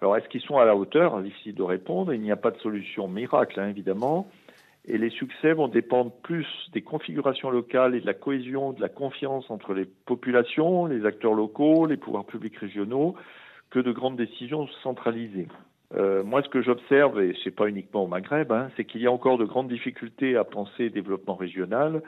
Alors, 0.00 0.16
est-ce 0.16 0.28
qu'ils 0.28 0.40
sont 0.40 0.58
à 0.58 0.64
la 0.64 0.74
hauteur? 0.74 1.20
Difficile 1.22 1.54
de 1.54 1.62
répondre. 1.62 2.12
Il 2.12 2.20
n'y 2.20 2.32
a 2.32 2.36
pas 2.36 2.50
de 2.50 2.58
solution 2.58 3.08
miracle, 3.08 3.60
hein, 3.60 3.68
évidemment. 3.68 4.28
Et 4.84 4.98
les 4.98 5.10
succès 5.10 5.52
vont 5.52 5.68
dépendre 5.68 6.10
plus 6.22 6.46
des 6.72 6.82
configurations 6.82 7.50
locales 7.50 7.94
et 7.94 8.00
de 8.00 8.06
la 8.06 8.14
cohésion, 8.14 8.72
de 8.72 8.80
la 8.80 8.88
confiance 8.88 9.48
entre 9.48 9.74
les 9.74 9.84
populations, 9.84 10.86
les 10.86 11.06
acteurs 11.06 11.34
locaux, 11.34 11.86
les 11.86 11.96
pouvoirs 11.96 12.24
publics 12.24 12.56
régionaux, 12.56 13.14
que 13.70 13.78
de 13.78 13.92
grandes 13.92 14.16
décisions 14.16 14.66
centralisées. 14.82 15.46
Euh, 15.94 16.24
moi, 16.24 16.42
ce 16.42 16.48
que 16.48 16.62
j'observe, 16.62 17.20
et 17.20 17.34
ce 17.34 17.48
n'est 17.48 17.54
pas 17.54 17.68
uniquement 17.68 18.04
au 18.04 18.06
Maghreb, 18.08 18.50
hein, 18.50 18.70
c'est 18.76 18.84
qu'il 18.84 19.02
y 19.02 19.06
a 19.06 19.12
encore 19.12 19.38
de 19.38 19.44
grandes 19.44 19.68
difficultés 19.68 20.36
à 20.36 20.42
penser 20.42 20.90
développement 20.90 21.36
régional. 21.36 22.02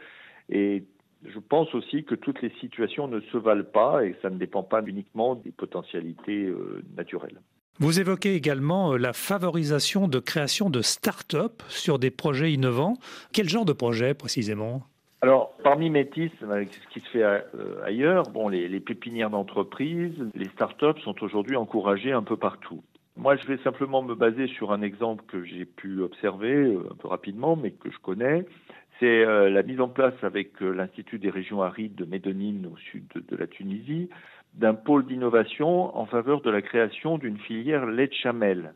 Et 0.48 0.84
je 1.24 1.38
pense 1.38 1.72
aussi 1.74 2.04
que 2.04 2.14
toutes 2.14 2.42
les 2.42 2.50
situations 2.60 3.08
ne 3.08 3.20
se 3.20 3.36
valent 3.36 3.64
pas 3.64 4.04
et 4.04 4.16
ça 4.20 4.30
ne 4.30 4.36
dépend 4.36 4.62
pas 4.62 4.82
uniquement 4.84 5.36
des 5.36 5.52
potentialités 5.52 6.46
euh, 6.46 6.82
naturelles. 6.96 7.40
Vous 7.80 7.98
évoquez 7.98 8.36
également 8.36 8.92
euh, 8.92 8.98
la 8.98 9.12
favorisation 9.12 10.06
de 10.06 10.20
création 10.20 10.70
de 10.70 10.80
start-up 10.80 11.60
sur 11.68 11.98
des 11.98 12.12
projets 12.12 12.52
innovants. 12.52 12.94
Quel 13.32 13.48
genre 13.48 13.64
de 13.64 13.72
projet 13.72 14.14
précisément? 14.14 14.84
Alors, 15.22 15.56
parmi 15.64 15.90
Métis, 15.90 16.30
avec 16.42 16.68
ce 16.72 16.88
qui 16.94 17.00
se 17.04 17.10
fait 17.10 17.24
euh, 17.24 17.42
ailleurs, 17.84 18.30
bon, 18.30 18.48
les, 18.48 18.78
pépinières 18.78 19.30
d'entreprise, 19.30 20.12
les 20.36 20.48
start-up 20.50 21.00
sont 21.00 21.20
aujourd'hui 21.24 21.56
encouragées 21.56 22.12
un 22.12 22.22
peu 22.22 22.36
partout. 22.36 22.84
Moi, 23.16 23.34
je 23.36 23.46
vais 23.48 23.58
simplement 23.64 24.02
me 24.02 24.14
baser 24.14 24.46
sur 24.46 24.70
un 24.70 24.80
exemple 24.80 25.24
que 25.26 25.42
j'ai 25.44 25.64
pu 25.64 26.00
observer 26.00 26.76
un 26.90 26.94
peu 26.94 27.08
rapidement, 27.08 27.56
mais 27.56 27.72
que 27.72 27.90
je 27.90 27.98
connais. 27.98 28.44
C'est 29.00 29.24
la 29.24 29.62
mise 29.62 29.80
en 29.80 29.88
place 29.88 30.14
avec 30.22 30.60
l'Institut 30.60 31.18
des 31.18 31.30
régions 31.30 31.62
arides 31.62 31.94
de 31.94 32.04
Médonine 32.04 32.66
au 32.72 32.76
sud 32.76 33.06
de 33.14 33.36
la 33.36 33.46
Tunisie 33.46 34.08
d'un 34.54 34.74
pôle 34.74 35.06
d'innovation 35.06 35.96
en 35.96 36.06
faveur 36.06 36.40
de 36.40 36.50
la 36.50 36.62
création 36.62 37.18
d'une 37.18 37.38
filière 37.38 37.86
lait 37.86 38.06
de 38.06 38.14
chamel, 38.14 38.74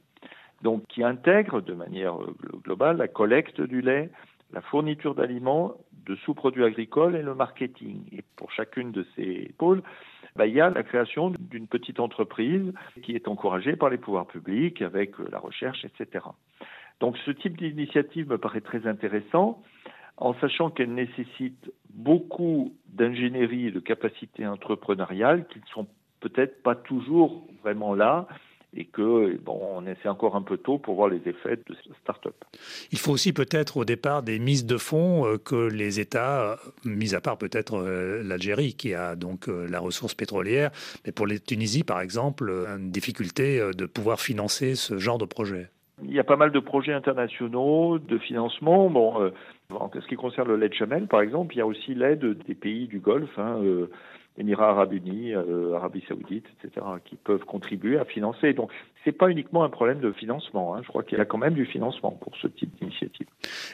donc 0.62 0.86
qui 0.88 1.04
intègre 1.04 1.60
de 1.60 1.74
manière 1.74 2.20
euh, 2.20 2.34
globale 2.64 2.96
la 2.96 3.08
collecte 3.08 3.60
du 3.60 3.80
lait, 3.80 4.10
la 4.52 4.60
fourniture 4.60 5.14
d'aliments, 5.14 5.74
de 6.06 6.16
sous-produits 6.16 6.64
agricoles 6.64 7.16
et 7.16 7.22
le 7.22 7.34
marketing. 7.34 8.02
Et 8.12 8.24
pour 8.36 8.50
chacune 8.50 8.92
de 8.92 9.06
ces 9.14 9.52
pôles, 9.58 9.82
bah, 10.36 10.46
il 10.46 10.54
y 10.54 10.60
a 10.60 10.70
la 10.70 10.82
création 10.82 11.30
d'une 11.30 11.66
petite 11.66 12.00
entreprise 12.00 12.72
qui 13.02 13.14
est 13.14 13.28
encouragée 13.28 13.76
par 13.76 13.90
les 13.90 13.98
pouvoirs 13.98 14.26
publics 14.26 14.82
avec 14.82 15.20
euh, 15.20 15.28
la 15.30 15.38
recherche, 15.38 15.84
etc. 15.84 16.24
Donc 17.00 17.16
ce 17.18 17.30
type 17.30 17.56
d'initiative 17.56 18.28
me 18.28 18.38
paraît 18.38 18.60
très 18.60 18.86
intéressant 18.86 19.62
en 20.16 20.34
sachant 20.34 20.70
qu'elle 20.70 20.94
nécessite 20.94 21.72
beaucoup 21.98 22.72
d'ingénierie 22.86 23.66
et 23.66 23.70
de 23.72 23.80
capacités 23.80 24.46
entrepreneuriales 24.46 25.46
qui 25.48 25.58
ne 25.58 25.66
sont 25.66 25.86
peut-être 26.20 26.62
pas 26.62 26.74
toujours 26.74 27.46
vraiment 27.62 27.94
là 27.94 28.28
et 28.76 28.84
que 28.84 29.36
bon, 29.38 29.58
on 29.62 29.86
essaie 29.86 30.08
encore 30.08 30.36
un 30.36 30.42
peu 30.42 30.58
tôt 30.58 30.78
pour 30.78 30.94
voir 30.94 31.08
les 31.08 31.20
effets 31.26 31.56
de 31.56 31.74
cette 31.82 31.96
start-up. 32.02 32.36
Il 32.92 32.98
faut 32.98 33.12
aussi 33.12 33.32
peut-être 33.32 33.78
au 33.78 33.84
départ 33.84 34.22
des 34.22 34.38
mises 34.38 34.66
de 34.66 34.76
fonds 34.76 35.26
euh, 35.26 35.38
que 35.38 35.68
les 35.68 36.00
États, 36.00 36.58
mis 36.84 37.14
à 37.14 37.20
part 37.20 37.38
peut-être 37.38 37.78
euh, 37.78 38.22
l'Algérie 38.22 38.74
qui 38.74 38.94
a 38.94 39.16
donc 39.16 39.48
euh, 39.48 39.66
la 39.68 39.80
ressource 39.80 40.14
pétrolière, 40.14 40.70
mais 41.04 41.12
pour 41.12 41.26
les 41.26 41.40
Tunisie 41.40 41.82
par 41.82 42.00
exemple, 42.00 42.50
une 42.50 42.90
difficulté 42.90 43.58
de 43.74 43.86
pouvoir 43.86 44.20
financer 44.20 44.74
ce 44.74 44.98
genre 44.98 45.18
de 45.18 45.24
projet. 45.24 45.70
Il 46.04 46.12
y 46.12 46.20
a 46.20 46.24
pas 46.24 46.36
mal 46.36 46.52
de 46.52 46.60
projets 46.60 46.92
internationaux 46.92 47.98
de 47.98 48.18
financement. 48.18 48.88
Bon, 48.88 49.20
euh, 49.20 49.30
en 49.70 49.90
ce 49.92 50.06
qui 50.06 50.16
concerne 50.16 50.48
le 50.48 50.56
lait 50.56 50.68
de 50.68 50.74
chamel, 50.74 51.06
par 51.06 51.20
exemple, 51.20 51.54
il 51.54 51.58
y 51.58 51.60
a 51.60 51.66
aussi 51.66 51.94
l'aide 51.94 52.38
des 52.46 52.54
pays 52.54 52.86
du 52.86 53.00
Golfe, 53.00 53.38
hein, 53.38 53.58
euh, 53.62 53.90
Émirats 54.38 54.70
arabes 54.70 54.92
unis, 54.92 55.34
euh, 55.34 55.74
Arabie 55.74 56.04
saoudite, 56.08 56.46
etc., 56.62 56.86
qui 57.04 57.16
peuvent 57.16 57.44
contribuer 57.44 57.98
à 57.98 58.04
financer. 58.04 58.52
Donc, 58.52 58.70
c'est 59.04 59.12
pas 59.12 59.28
uniquement 59.28 59.64
un 59.64 59.68
problème 59.68 59.98
de 59.98 60.12
financement. 60.12 60.76
Hein. 60.76 60.82
Je 60.84 60.88
crois 60.88 61.02
qu'il 61.02 61.18
y 61.18 61.20
a 61.20 61.24
quand 61.24 61.38
même 61.38 61.54
du 61.54 61.66
financement 61.66 62.12
pour 62.12 62.36
ce 62.36 62.46
type 62.46 62.72
d'initiative. 62.78 63.26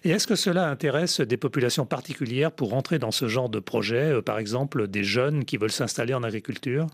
Et 0.05 0.11
est-ce 0.11 0.27
que 0.27 0.37
cela 0.37 0.71
intéresse 0.71 1.21
des 1.21 1.37
populations 1.37 1.85
particulières 1.85 2.51
pour 2.51 2.71
rentrer 2.71 2.99
dans 2.99 3.11
ce 3.11 3.29
genre 3.29 3.51
de 3.51 3.59
projet, 3.59 4.23
par 4.23 4.39
exemple 4.39 4.89
des 4.89 5.05
jeunes 5.05 5.45
qui 5.45 5.59
veulent 5.59 5.71
s'installer 5.71 6.15
en 6.15 6.23
agriculture? 6.23 6.87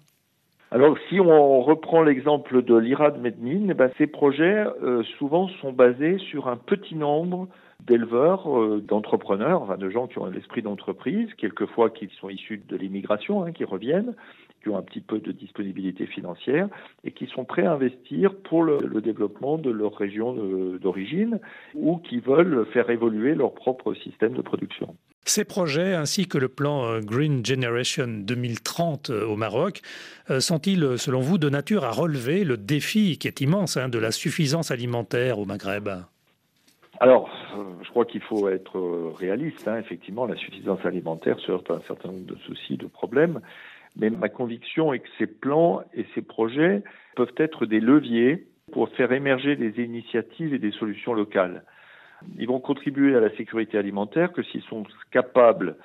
Alors, 0.72 0.96
si 1.08 1.18
on 1.18 1.62
reprend 1.62 2.00
l'exemple 2.00 2.62
de 2.62 2.76
l'IRAD 2.76 3.20
Mednin, 3.20 3.70
eh 3.70 3.74
ben, 3.74 3.90
ces 3.98 4.06
projets 4.06 4.64
euh, 4.84 5.02
souvent 5.18 5.48
sont 5.60 5.72
basés 5.72 6.18
sur 6.18 6.46
un 6.46 6.56
petit 6.56 6.94
nombre 6.94 7.48
d'éleveurs, 7.80 8.46
euh, 8.56 8.80
d'entrepreneurs, 8.80 9.62
enfin, 9.62 9.76
de 9.76 9.90
gens 9.90 10.06
qui 10.06 10.20
ont 10.20 10.26
l'esprit 10.26 10.62
d'entreprise, 10.62 11.28
quelquefois 11.34 11.90
qui 11.90 12.08
sont 12.20 12.28
issus 12.28 12.62
de 12.68 12.76
l'immigration, 12.76 13.42
hein, 13.42 13.50
qui 13.50 13.64
reviennent, 13.64 14.14
qui 14.62 14.68
ont 14.68 14.78
un 14.78 14.82
petit 14.82 15.00
peu 15.00 15.18
de 15.18 15.32
disponibilité 15.32 16.06
financière 16.06 16.68
et 17.02 17.10
qui 17.10 17.26
sont 17.26 17.44
prêts 17.44 17.66
à 17.66 17.72
investir 17.72 18.32
pour 18.44 18.62
le, 18.62 19.00
développement 19.00 19.58
de 19.58 19.70
leur 19.70 19.96
région 19.96 20.34
d'origine 20.80 21.40
ou 21.74 21.96
qui 21.96 22.20
veulent 22.20 22.64
faire 22.66 22.90
évoluer 22.90 23.34
leur 23.34 23.54
propre 23.54 23.94
système 23.94 24.34
de 24.34 24.42
production. 24.42 24.94
Ces 25.32 25.44
projets, 25.44 25.94
ainsi 25.94 26.26
que 26.26 26.38
le 26.38 26.48
plan 26.48 26.86
euh, 26.86 27.00
Green 27.00 27.46
Generation 27.46 28.08
2030 28.08 29.10
euh, 29.10 29.24
au 29.28 29.36
Maroc, 29.36 29.80
euh, 30.28 30.40
sont-ils, 30.40 30.98
selon 30.98 31.20
vous, 31.20 31.38
de 31.38 31.48
nature 31.48 31.84
à 31.84 31.92
relever 31.92 32.42
le 32.42 32.56
défi 32.56 33.16
qui 33.16 33.28
est 33.28 33.40
immense 33.40 33.76
hein, 33.76 33.88
de 33.88 34.00
la 34.00 34.10
suffisance 34.10 34.72
alimentaire 34.72 35.38
au 35.38 35.44
Maghreb? 35.44 35.88
Alors, 36.98 37.30
je 37.80 37.88
crois 37.90 38.06
qu'il 38.06 38.22
faut 38.22 38.48
être 38.48 39.12
réaliste. 39.20 39.68
Hein. 39.68 39.78
Effectivement, 39.78 40.26
la 40.26 40.34
suffisance 40.34 40.84
alimentaire 40.84 41.38
se 41.38 41.52
heurte 41.52 41.70
à 41.70 41.74
un 41.74 41.82
certain 41.86 42.08
nombre 42.08 42.26
de 42.26 42.36
soucis, 42.38 42.76
de 42.76 42.88
problèmes. 42.88 43.40
Mais 43.94 44.10
ma 44.10 44.28
conviction 44.28 44.92
est 44.92 44.98
que 44.98 45.08
ces 45.16 45.28
plans 45.28 45.82
et 45.94 46.06
ces 46.12 46.22
projets 46.22 46.82
peuvent 47.14 47.34
être 47.36 47.66
des 47.66 47.78
leviers 47.78 48.48
pour 48.72 48.88
faire 48.88 49.12
émerger 49.12 49.54
des 49.54 49.80
initiatives 49.80 50.54
et 50.54 50.58
des 50.58 50.72
solutions 50.72 51.14
locales. 51.14 51.62
Ils 52.38 52.46
vont 52.46 52.60
contribuer 52.60 53.16
à 53.16 53.20
la 53.20 53.34
sécurité 53.36 53.78
alimentaire 53.78 54.32
que 54.32 54.42
s'ils 54.42 54.62
sont 54.62 54.84
capables 55.10 55.76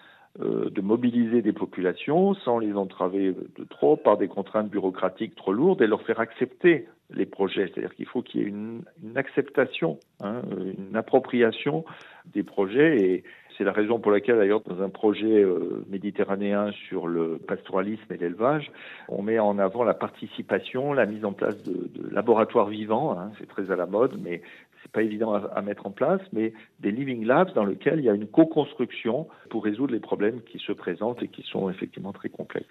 euh, 0.42 0.70
de 0.70 0.82
mobiliser 0.82 1.42
des 1.42 1.54
populations 1.54 2.34
sans 2.34 2.60
les 2.60 2.74
entraver 2.74 3.34
de 3.34 3.64
trop 3.64 3.96
par 3.96 4.18
des 4.18 4.28
contraintes 4.28 4.70
bureaucratiques 4.70 5.36
trop 5.36 5.54
lourdes 5.54 5.82
et 5.82 5.88
leur 5.88 6.02
faire 6.02 6.20
accepter 6.20 6.88
les 7.10 7.26
projets. 7.26 7.68
C'est-à-dire 7.68 7.96
qu'il 7.96 8.06
faut 8.06 8.22
qu'il 8.22 8.42
y 8.42 8.44
ait 8.44 8.48
une, 8.48 8.84
acceptation, 9.16 9.98
hein, 10.22 10.42
une 10.90 10.98
appropriation 10.98 11.86
des 12.34 12.44
projets 12.44 12.98
et 12.98 13.24
c'est 13.58 13.64
la 13.64 13.72
raison 13.72 14.00
pour 14.00 14.12
laquelle, 14.12 14.36
d'ailleurs, 14.36 14.62
dans 14.62 14.82
un 14.82 14.90
projet 14.90 15.42
euh, 15.42 15.86
méditerranéen 15.90 16.72
sur 16.90 17.08
le 17.08 17.38
pastoralisme 17.38 18.12
et 18.12 18.18
l'élevage, 18.18 18.72
on 19.08 19.22
met 19.22 19.40
en 19.40 19.58
avant 19.60 19.86
la 19.86 19.94
participation, 19.94 20.92
la 20.92 21.06
mise 21.06 21.24
en 21.24 21.32
place 21.32 21.64
de, 21.64 21.90
laboratoires 22.12 22.68
vivants. 22.68 23.18
Hein, 23.18 23.32
c'est 23.40 23.48
très 23.48 23.72
à 23.72 23.78
la 23.78 23.86
mode, 23.86 24.20
mais 24.22 24.42
c'est 24.86 24.92
pas 24.92 25.02
évident 25.02 25.34
à, 25.34 25.62
mettre 25.64 25.88
en 25.88 25.90
place, 25.90 26.22
mais 26.32 26.54
des 26.80 26.92
living 26.92 27.26
labs 27.26 27.52
dans 27.56 27.66
lesquels 27.66 27.98
il 27.98 28.06
y 28.06 28.10
a 28.10 28.14
une 28.14 28.28
co-construction 28.28 29.28
pour 29.50 29.64
résoudre 29.64 29.94
les 29.94 30.00
problèmes 30.00 30.42
qui 30.44 30.60
se 30.60 30.72
présentent 30.72 31.24
et 31.24 31.28
qui 31.28 31.42
sont 31.42 31.72
effectivement 31.72 32.14
très 32.14 32.30
complexes. 32.30 32.68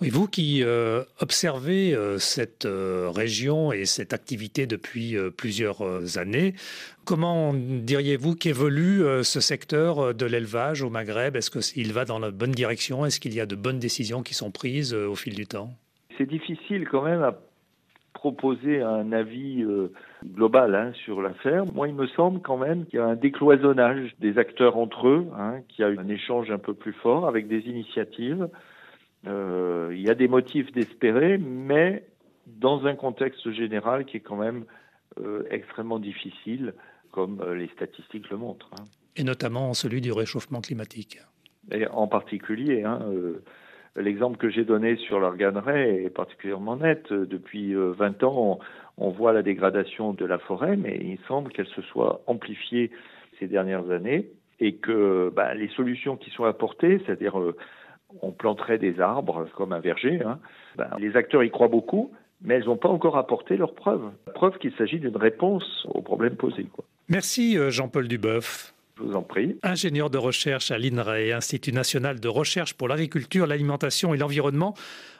Oui, 0.00 0.10
vous 0.10 0.26
qui 0.26 0.64
euh, 0.64 1.04
observez 1.20 1.94
euh, 1.94 2.18
cette 2.18 2.64
euh, 2.64 3.08
région 3.08 3.70
et 3.70 3.84
cette 3.84 4.12
activité 4.12 4.66
depuis 4.66 5.16
plusieurs 5.36 6.18
années, 6.18 6.54
comment 7.04 7.54
diriez-vous 7.54 8.34
qu'évolue 8.34 9.02
ce 9.22 9.40
secteur 9.40 10.12
de 10.12 10.26
l'élevage 10.26 10.82
au 10.82 10.90
Maghreb? 10.90 11.36
Est-ce 11.36 11.50
qu'il 11.50 11.92
va 11.92 12.04
dans 12.04 12.18
la 12.18 12.32
bonne 12.32 12.50
direction? 12.50 13.06
Est-ce 13.06 13.20
qu'il 13.20 13.34
y 13.34 13.40
a 13.40 13.46
de 13.46 13.54
bonnes 13.54 13.78
décisions 13.78 14.22
qui 14.22 14.34
sont 14.34 14.50
prises 14.50 14.92
au 14.92 15.14
fil 15.14 15.34
du 15.34 15.46
temps? 15.46 15.70
C'est 16.18 16.26
difficile 16.28 16.88
quand 16.88 17.02
même 17.02 17.22
à 17.22 17.38
proposer 18.24 18.80
un 18.80 19.12
avis 19.12 19.62
euh, 19.62 19.92
global 20.24 20.74
hein, 20.74 20.92
sur 21.04 21.20
l'affaire. 21.20 21.66
Moi, 21.66 21.88
il 21.88 21.94
me 21.94 22.06
semble 22.06 22.40
quand 22.40 22.56
même 22.56 22.86
qu'il 22.86 22.98
y 22.98 23.02
a 23.02 23.04
un 23.04 23.16
décloisonnage 23.16 24.14
des 24.18 24.38
acteurs 24.38 24.78
entre 24.78 25.08
eux, 25.08 25.26
hein, 25.36 25.60
qu'il 25.68 25.84
y 25.84 25.86
a 25.86 25.90
eu 25.90 25.98
un 25.98 26.08
échange 26.08 26.50
un 26.50 26.56
peu 26.56 26.72
plus 26.72 26.94
fort 26.94 27.28
avec 27.28 27.48
des 27.48 27.60
initiatives. 27.68 28.48
Euh, 29.26 29.90
il 29.92 30.00
y 30.00 30.08
a 30.08 30.14
des 30.14 30.26
motifs 30.26 30.72
d'espérer, 30.72 31.36
mais 31.36 32.04
dans 32.46 32.86
un 32.86 32.94
contexte 32.94 33.50
général 33.52 34.06
qui 34.06 34.16
est 34.16 34.20
quand 34.20 34.36
même 34.36 34.64
euh, 35.20 35.42
extrêmement 35.50 35.98
difficile, 35.98 36.72
comme 37.12 37.44
les 37.52 37.68
statistiques 37.76 38.30
le 38.30 38.38
montrent. 38.38 38.70
Hein. 38.72 38.84
Et 39.16 39.22
notamment 39.22 39.74
celui 39.74 40.00
du 40.00 40.12
réchauffement 40.12 40.62
climatique. 40.62 41.18
Et 41.70 41.86
en 41.88 42.06
particulier, 42.06 42.84
hein, 42.84 43.00
L'exemple 43.96 44.38
que 44.38 44.50
j'ai 44.50 44.64
donné 44.64 44.96
sur 44.96 45.20
l'organerie 45.20 46.04
est 46.04 46.14
particulièrement 46.14 46.76
net. 46.76 47.12
Depuis 47.12 47.74
20 47.74 48.22
euh, 48.22 48.26
ans, 48.26 48.58
on, 48.98 49.10
voit 49.10 49.32
la 49.32 49.42
dégradation 49.42 50.12
de 50.12 50.24
la 50.24 50.38
forêt, 50.38 50.76
mais 50.76 50.98
il 51.00 51.18
semble 51.28 51.52
qu'elle 51.52 51.68
se 51.68 51.82
soit 51.82 52.22
amplifiée 52.26 52.90
ces 53.38 53.46
dernières 53.46 53.90
années 53.90 54.28
et 54.58 54.74
que 54.74 55.32
bah, 55.34 55.54
les 55.54 55.68
solutions 55.68 56.16
qui 56.16 56.30
sont 56.30 56.44
apportées, 56.44 57.00
c'est-à-dire 57.04 57.38
euh, 57.38 57.56
on 58.20 58.32
planterait 58.32 58.78
des 58.78 59.00
arbres 59.00 59.46
comme 59.56 59.72
un 59.72 59.80
verger, 59.80 60.20
hein, 60.24 60.40
bah, 60.76 60.90
les 60.98 61.16
acteurs 61.16 61.44
y 61.44 61.50
croient 61.50 61.68
beaucoup, 61.68 62.12
mais 62.42 62.54
elles 62.54 62.66
n'ont 62.66 62.76
pas 62.76 62.88
encore 62.88 63.16
apporté 63.16 63.56
leurs 63.56 63.74
preuves. 63.74 64.10
Preuve 64.34 64.58
qu'il 64.58 64.72
s'agit 64.74 64.98
d'une 64.98 65.16
réponse 65.16 65.86
aux 65.92 66.02
problèmes 66.02 66.36
posés. 66.36 66.66
Merci 67.08 67.56
euh, 67.56 67.70
Jean-Paul 67.70 68.08
Duboeuf. 68.08 68.73
Je 68.96 69.02
vous 69.02 69.14
en 69.14 69.22
prie. 69.22 69.56
Ingénieur 69.64 70.08
de 70.08 70.18
recherche 70.18 70.70
à 70.70 70.78
l'INRAE, 70.78 71.34
Institut 71.34 71.72
national 71.72 72.20
de 72.20 72.28
recherche 72.28 72.74
pour 72.74 72.86
l'agriculture, 72.86 73.46
l'alimentation 73.46 74.14
et 74.14 74.16
l'environnement, 74.16 74.74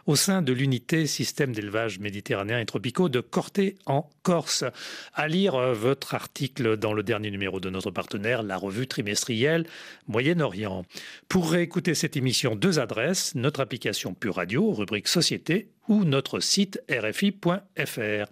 au 0.07 0.15
sein 0.15 0.43
de 0.43 0.53
l'unité 0.53 1.07
système 1.07 1.53
d'élevage 1.53 1.99
méditerranéen 1.99 2.61
et 2.61 2.67
tropicaux 2.67 3.09
de 3.09 3.21
Corté 3.21 3.77
en 3.87 4.09
Corse. 4.23 4.65
À 5.13 5.27
lire 5.27 5.57
euh, 5.57 5.73
votre 5.73 6.15
article 6.15 6.77
dans 6.77 6.93
le 6.93 7.03
dernier 7.03 7.33
numéro 7.33 7.59
de 7.59 7.69
notre 7.69 7.91
partenaire, 7.91 8.45
la 8.45 8.57
revue 8.57 8.87
trimestrielle 8.87 9.67
Moyen-Orient. 10.07 10.85
Pour 11.29 11.51
réécouter 11.51 11.95
cette 11.95 12.17
émission, 12.17 12.55
deux 12.55 12.79
adresses, 12.79 13.35
notre 13.35 13.61
application 13.61 14.15
Pure 14.15 14.37
Radio, 14.37 14.73
rubrique 14.73 15.09
Société, 15.09 15.69
ou 15.89 16.05
notre 16.05 16.39
site 16.39 16.81
rfi.fr. 16.89 18.27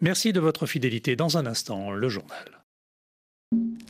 Merci 0.00 0.32
de 0.32 0.40
votre 0.40 0.66
fidélité. 0.66 1.14
Dans 1.14 1.36
un 1.36 1.44
instant, 1.44 1.90
le 1.90 2.08
journal. 2.08 2.58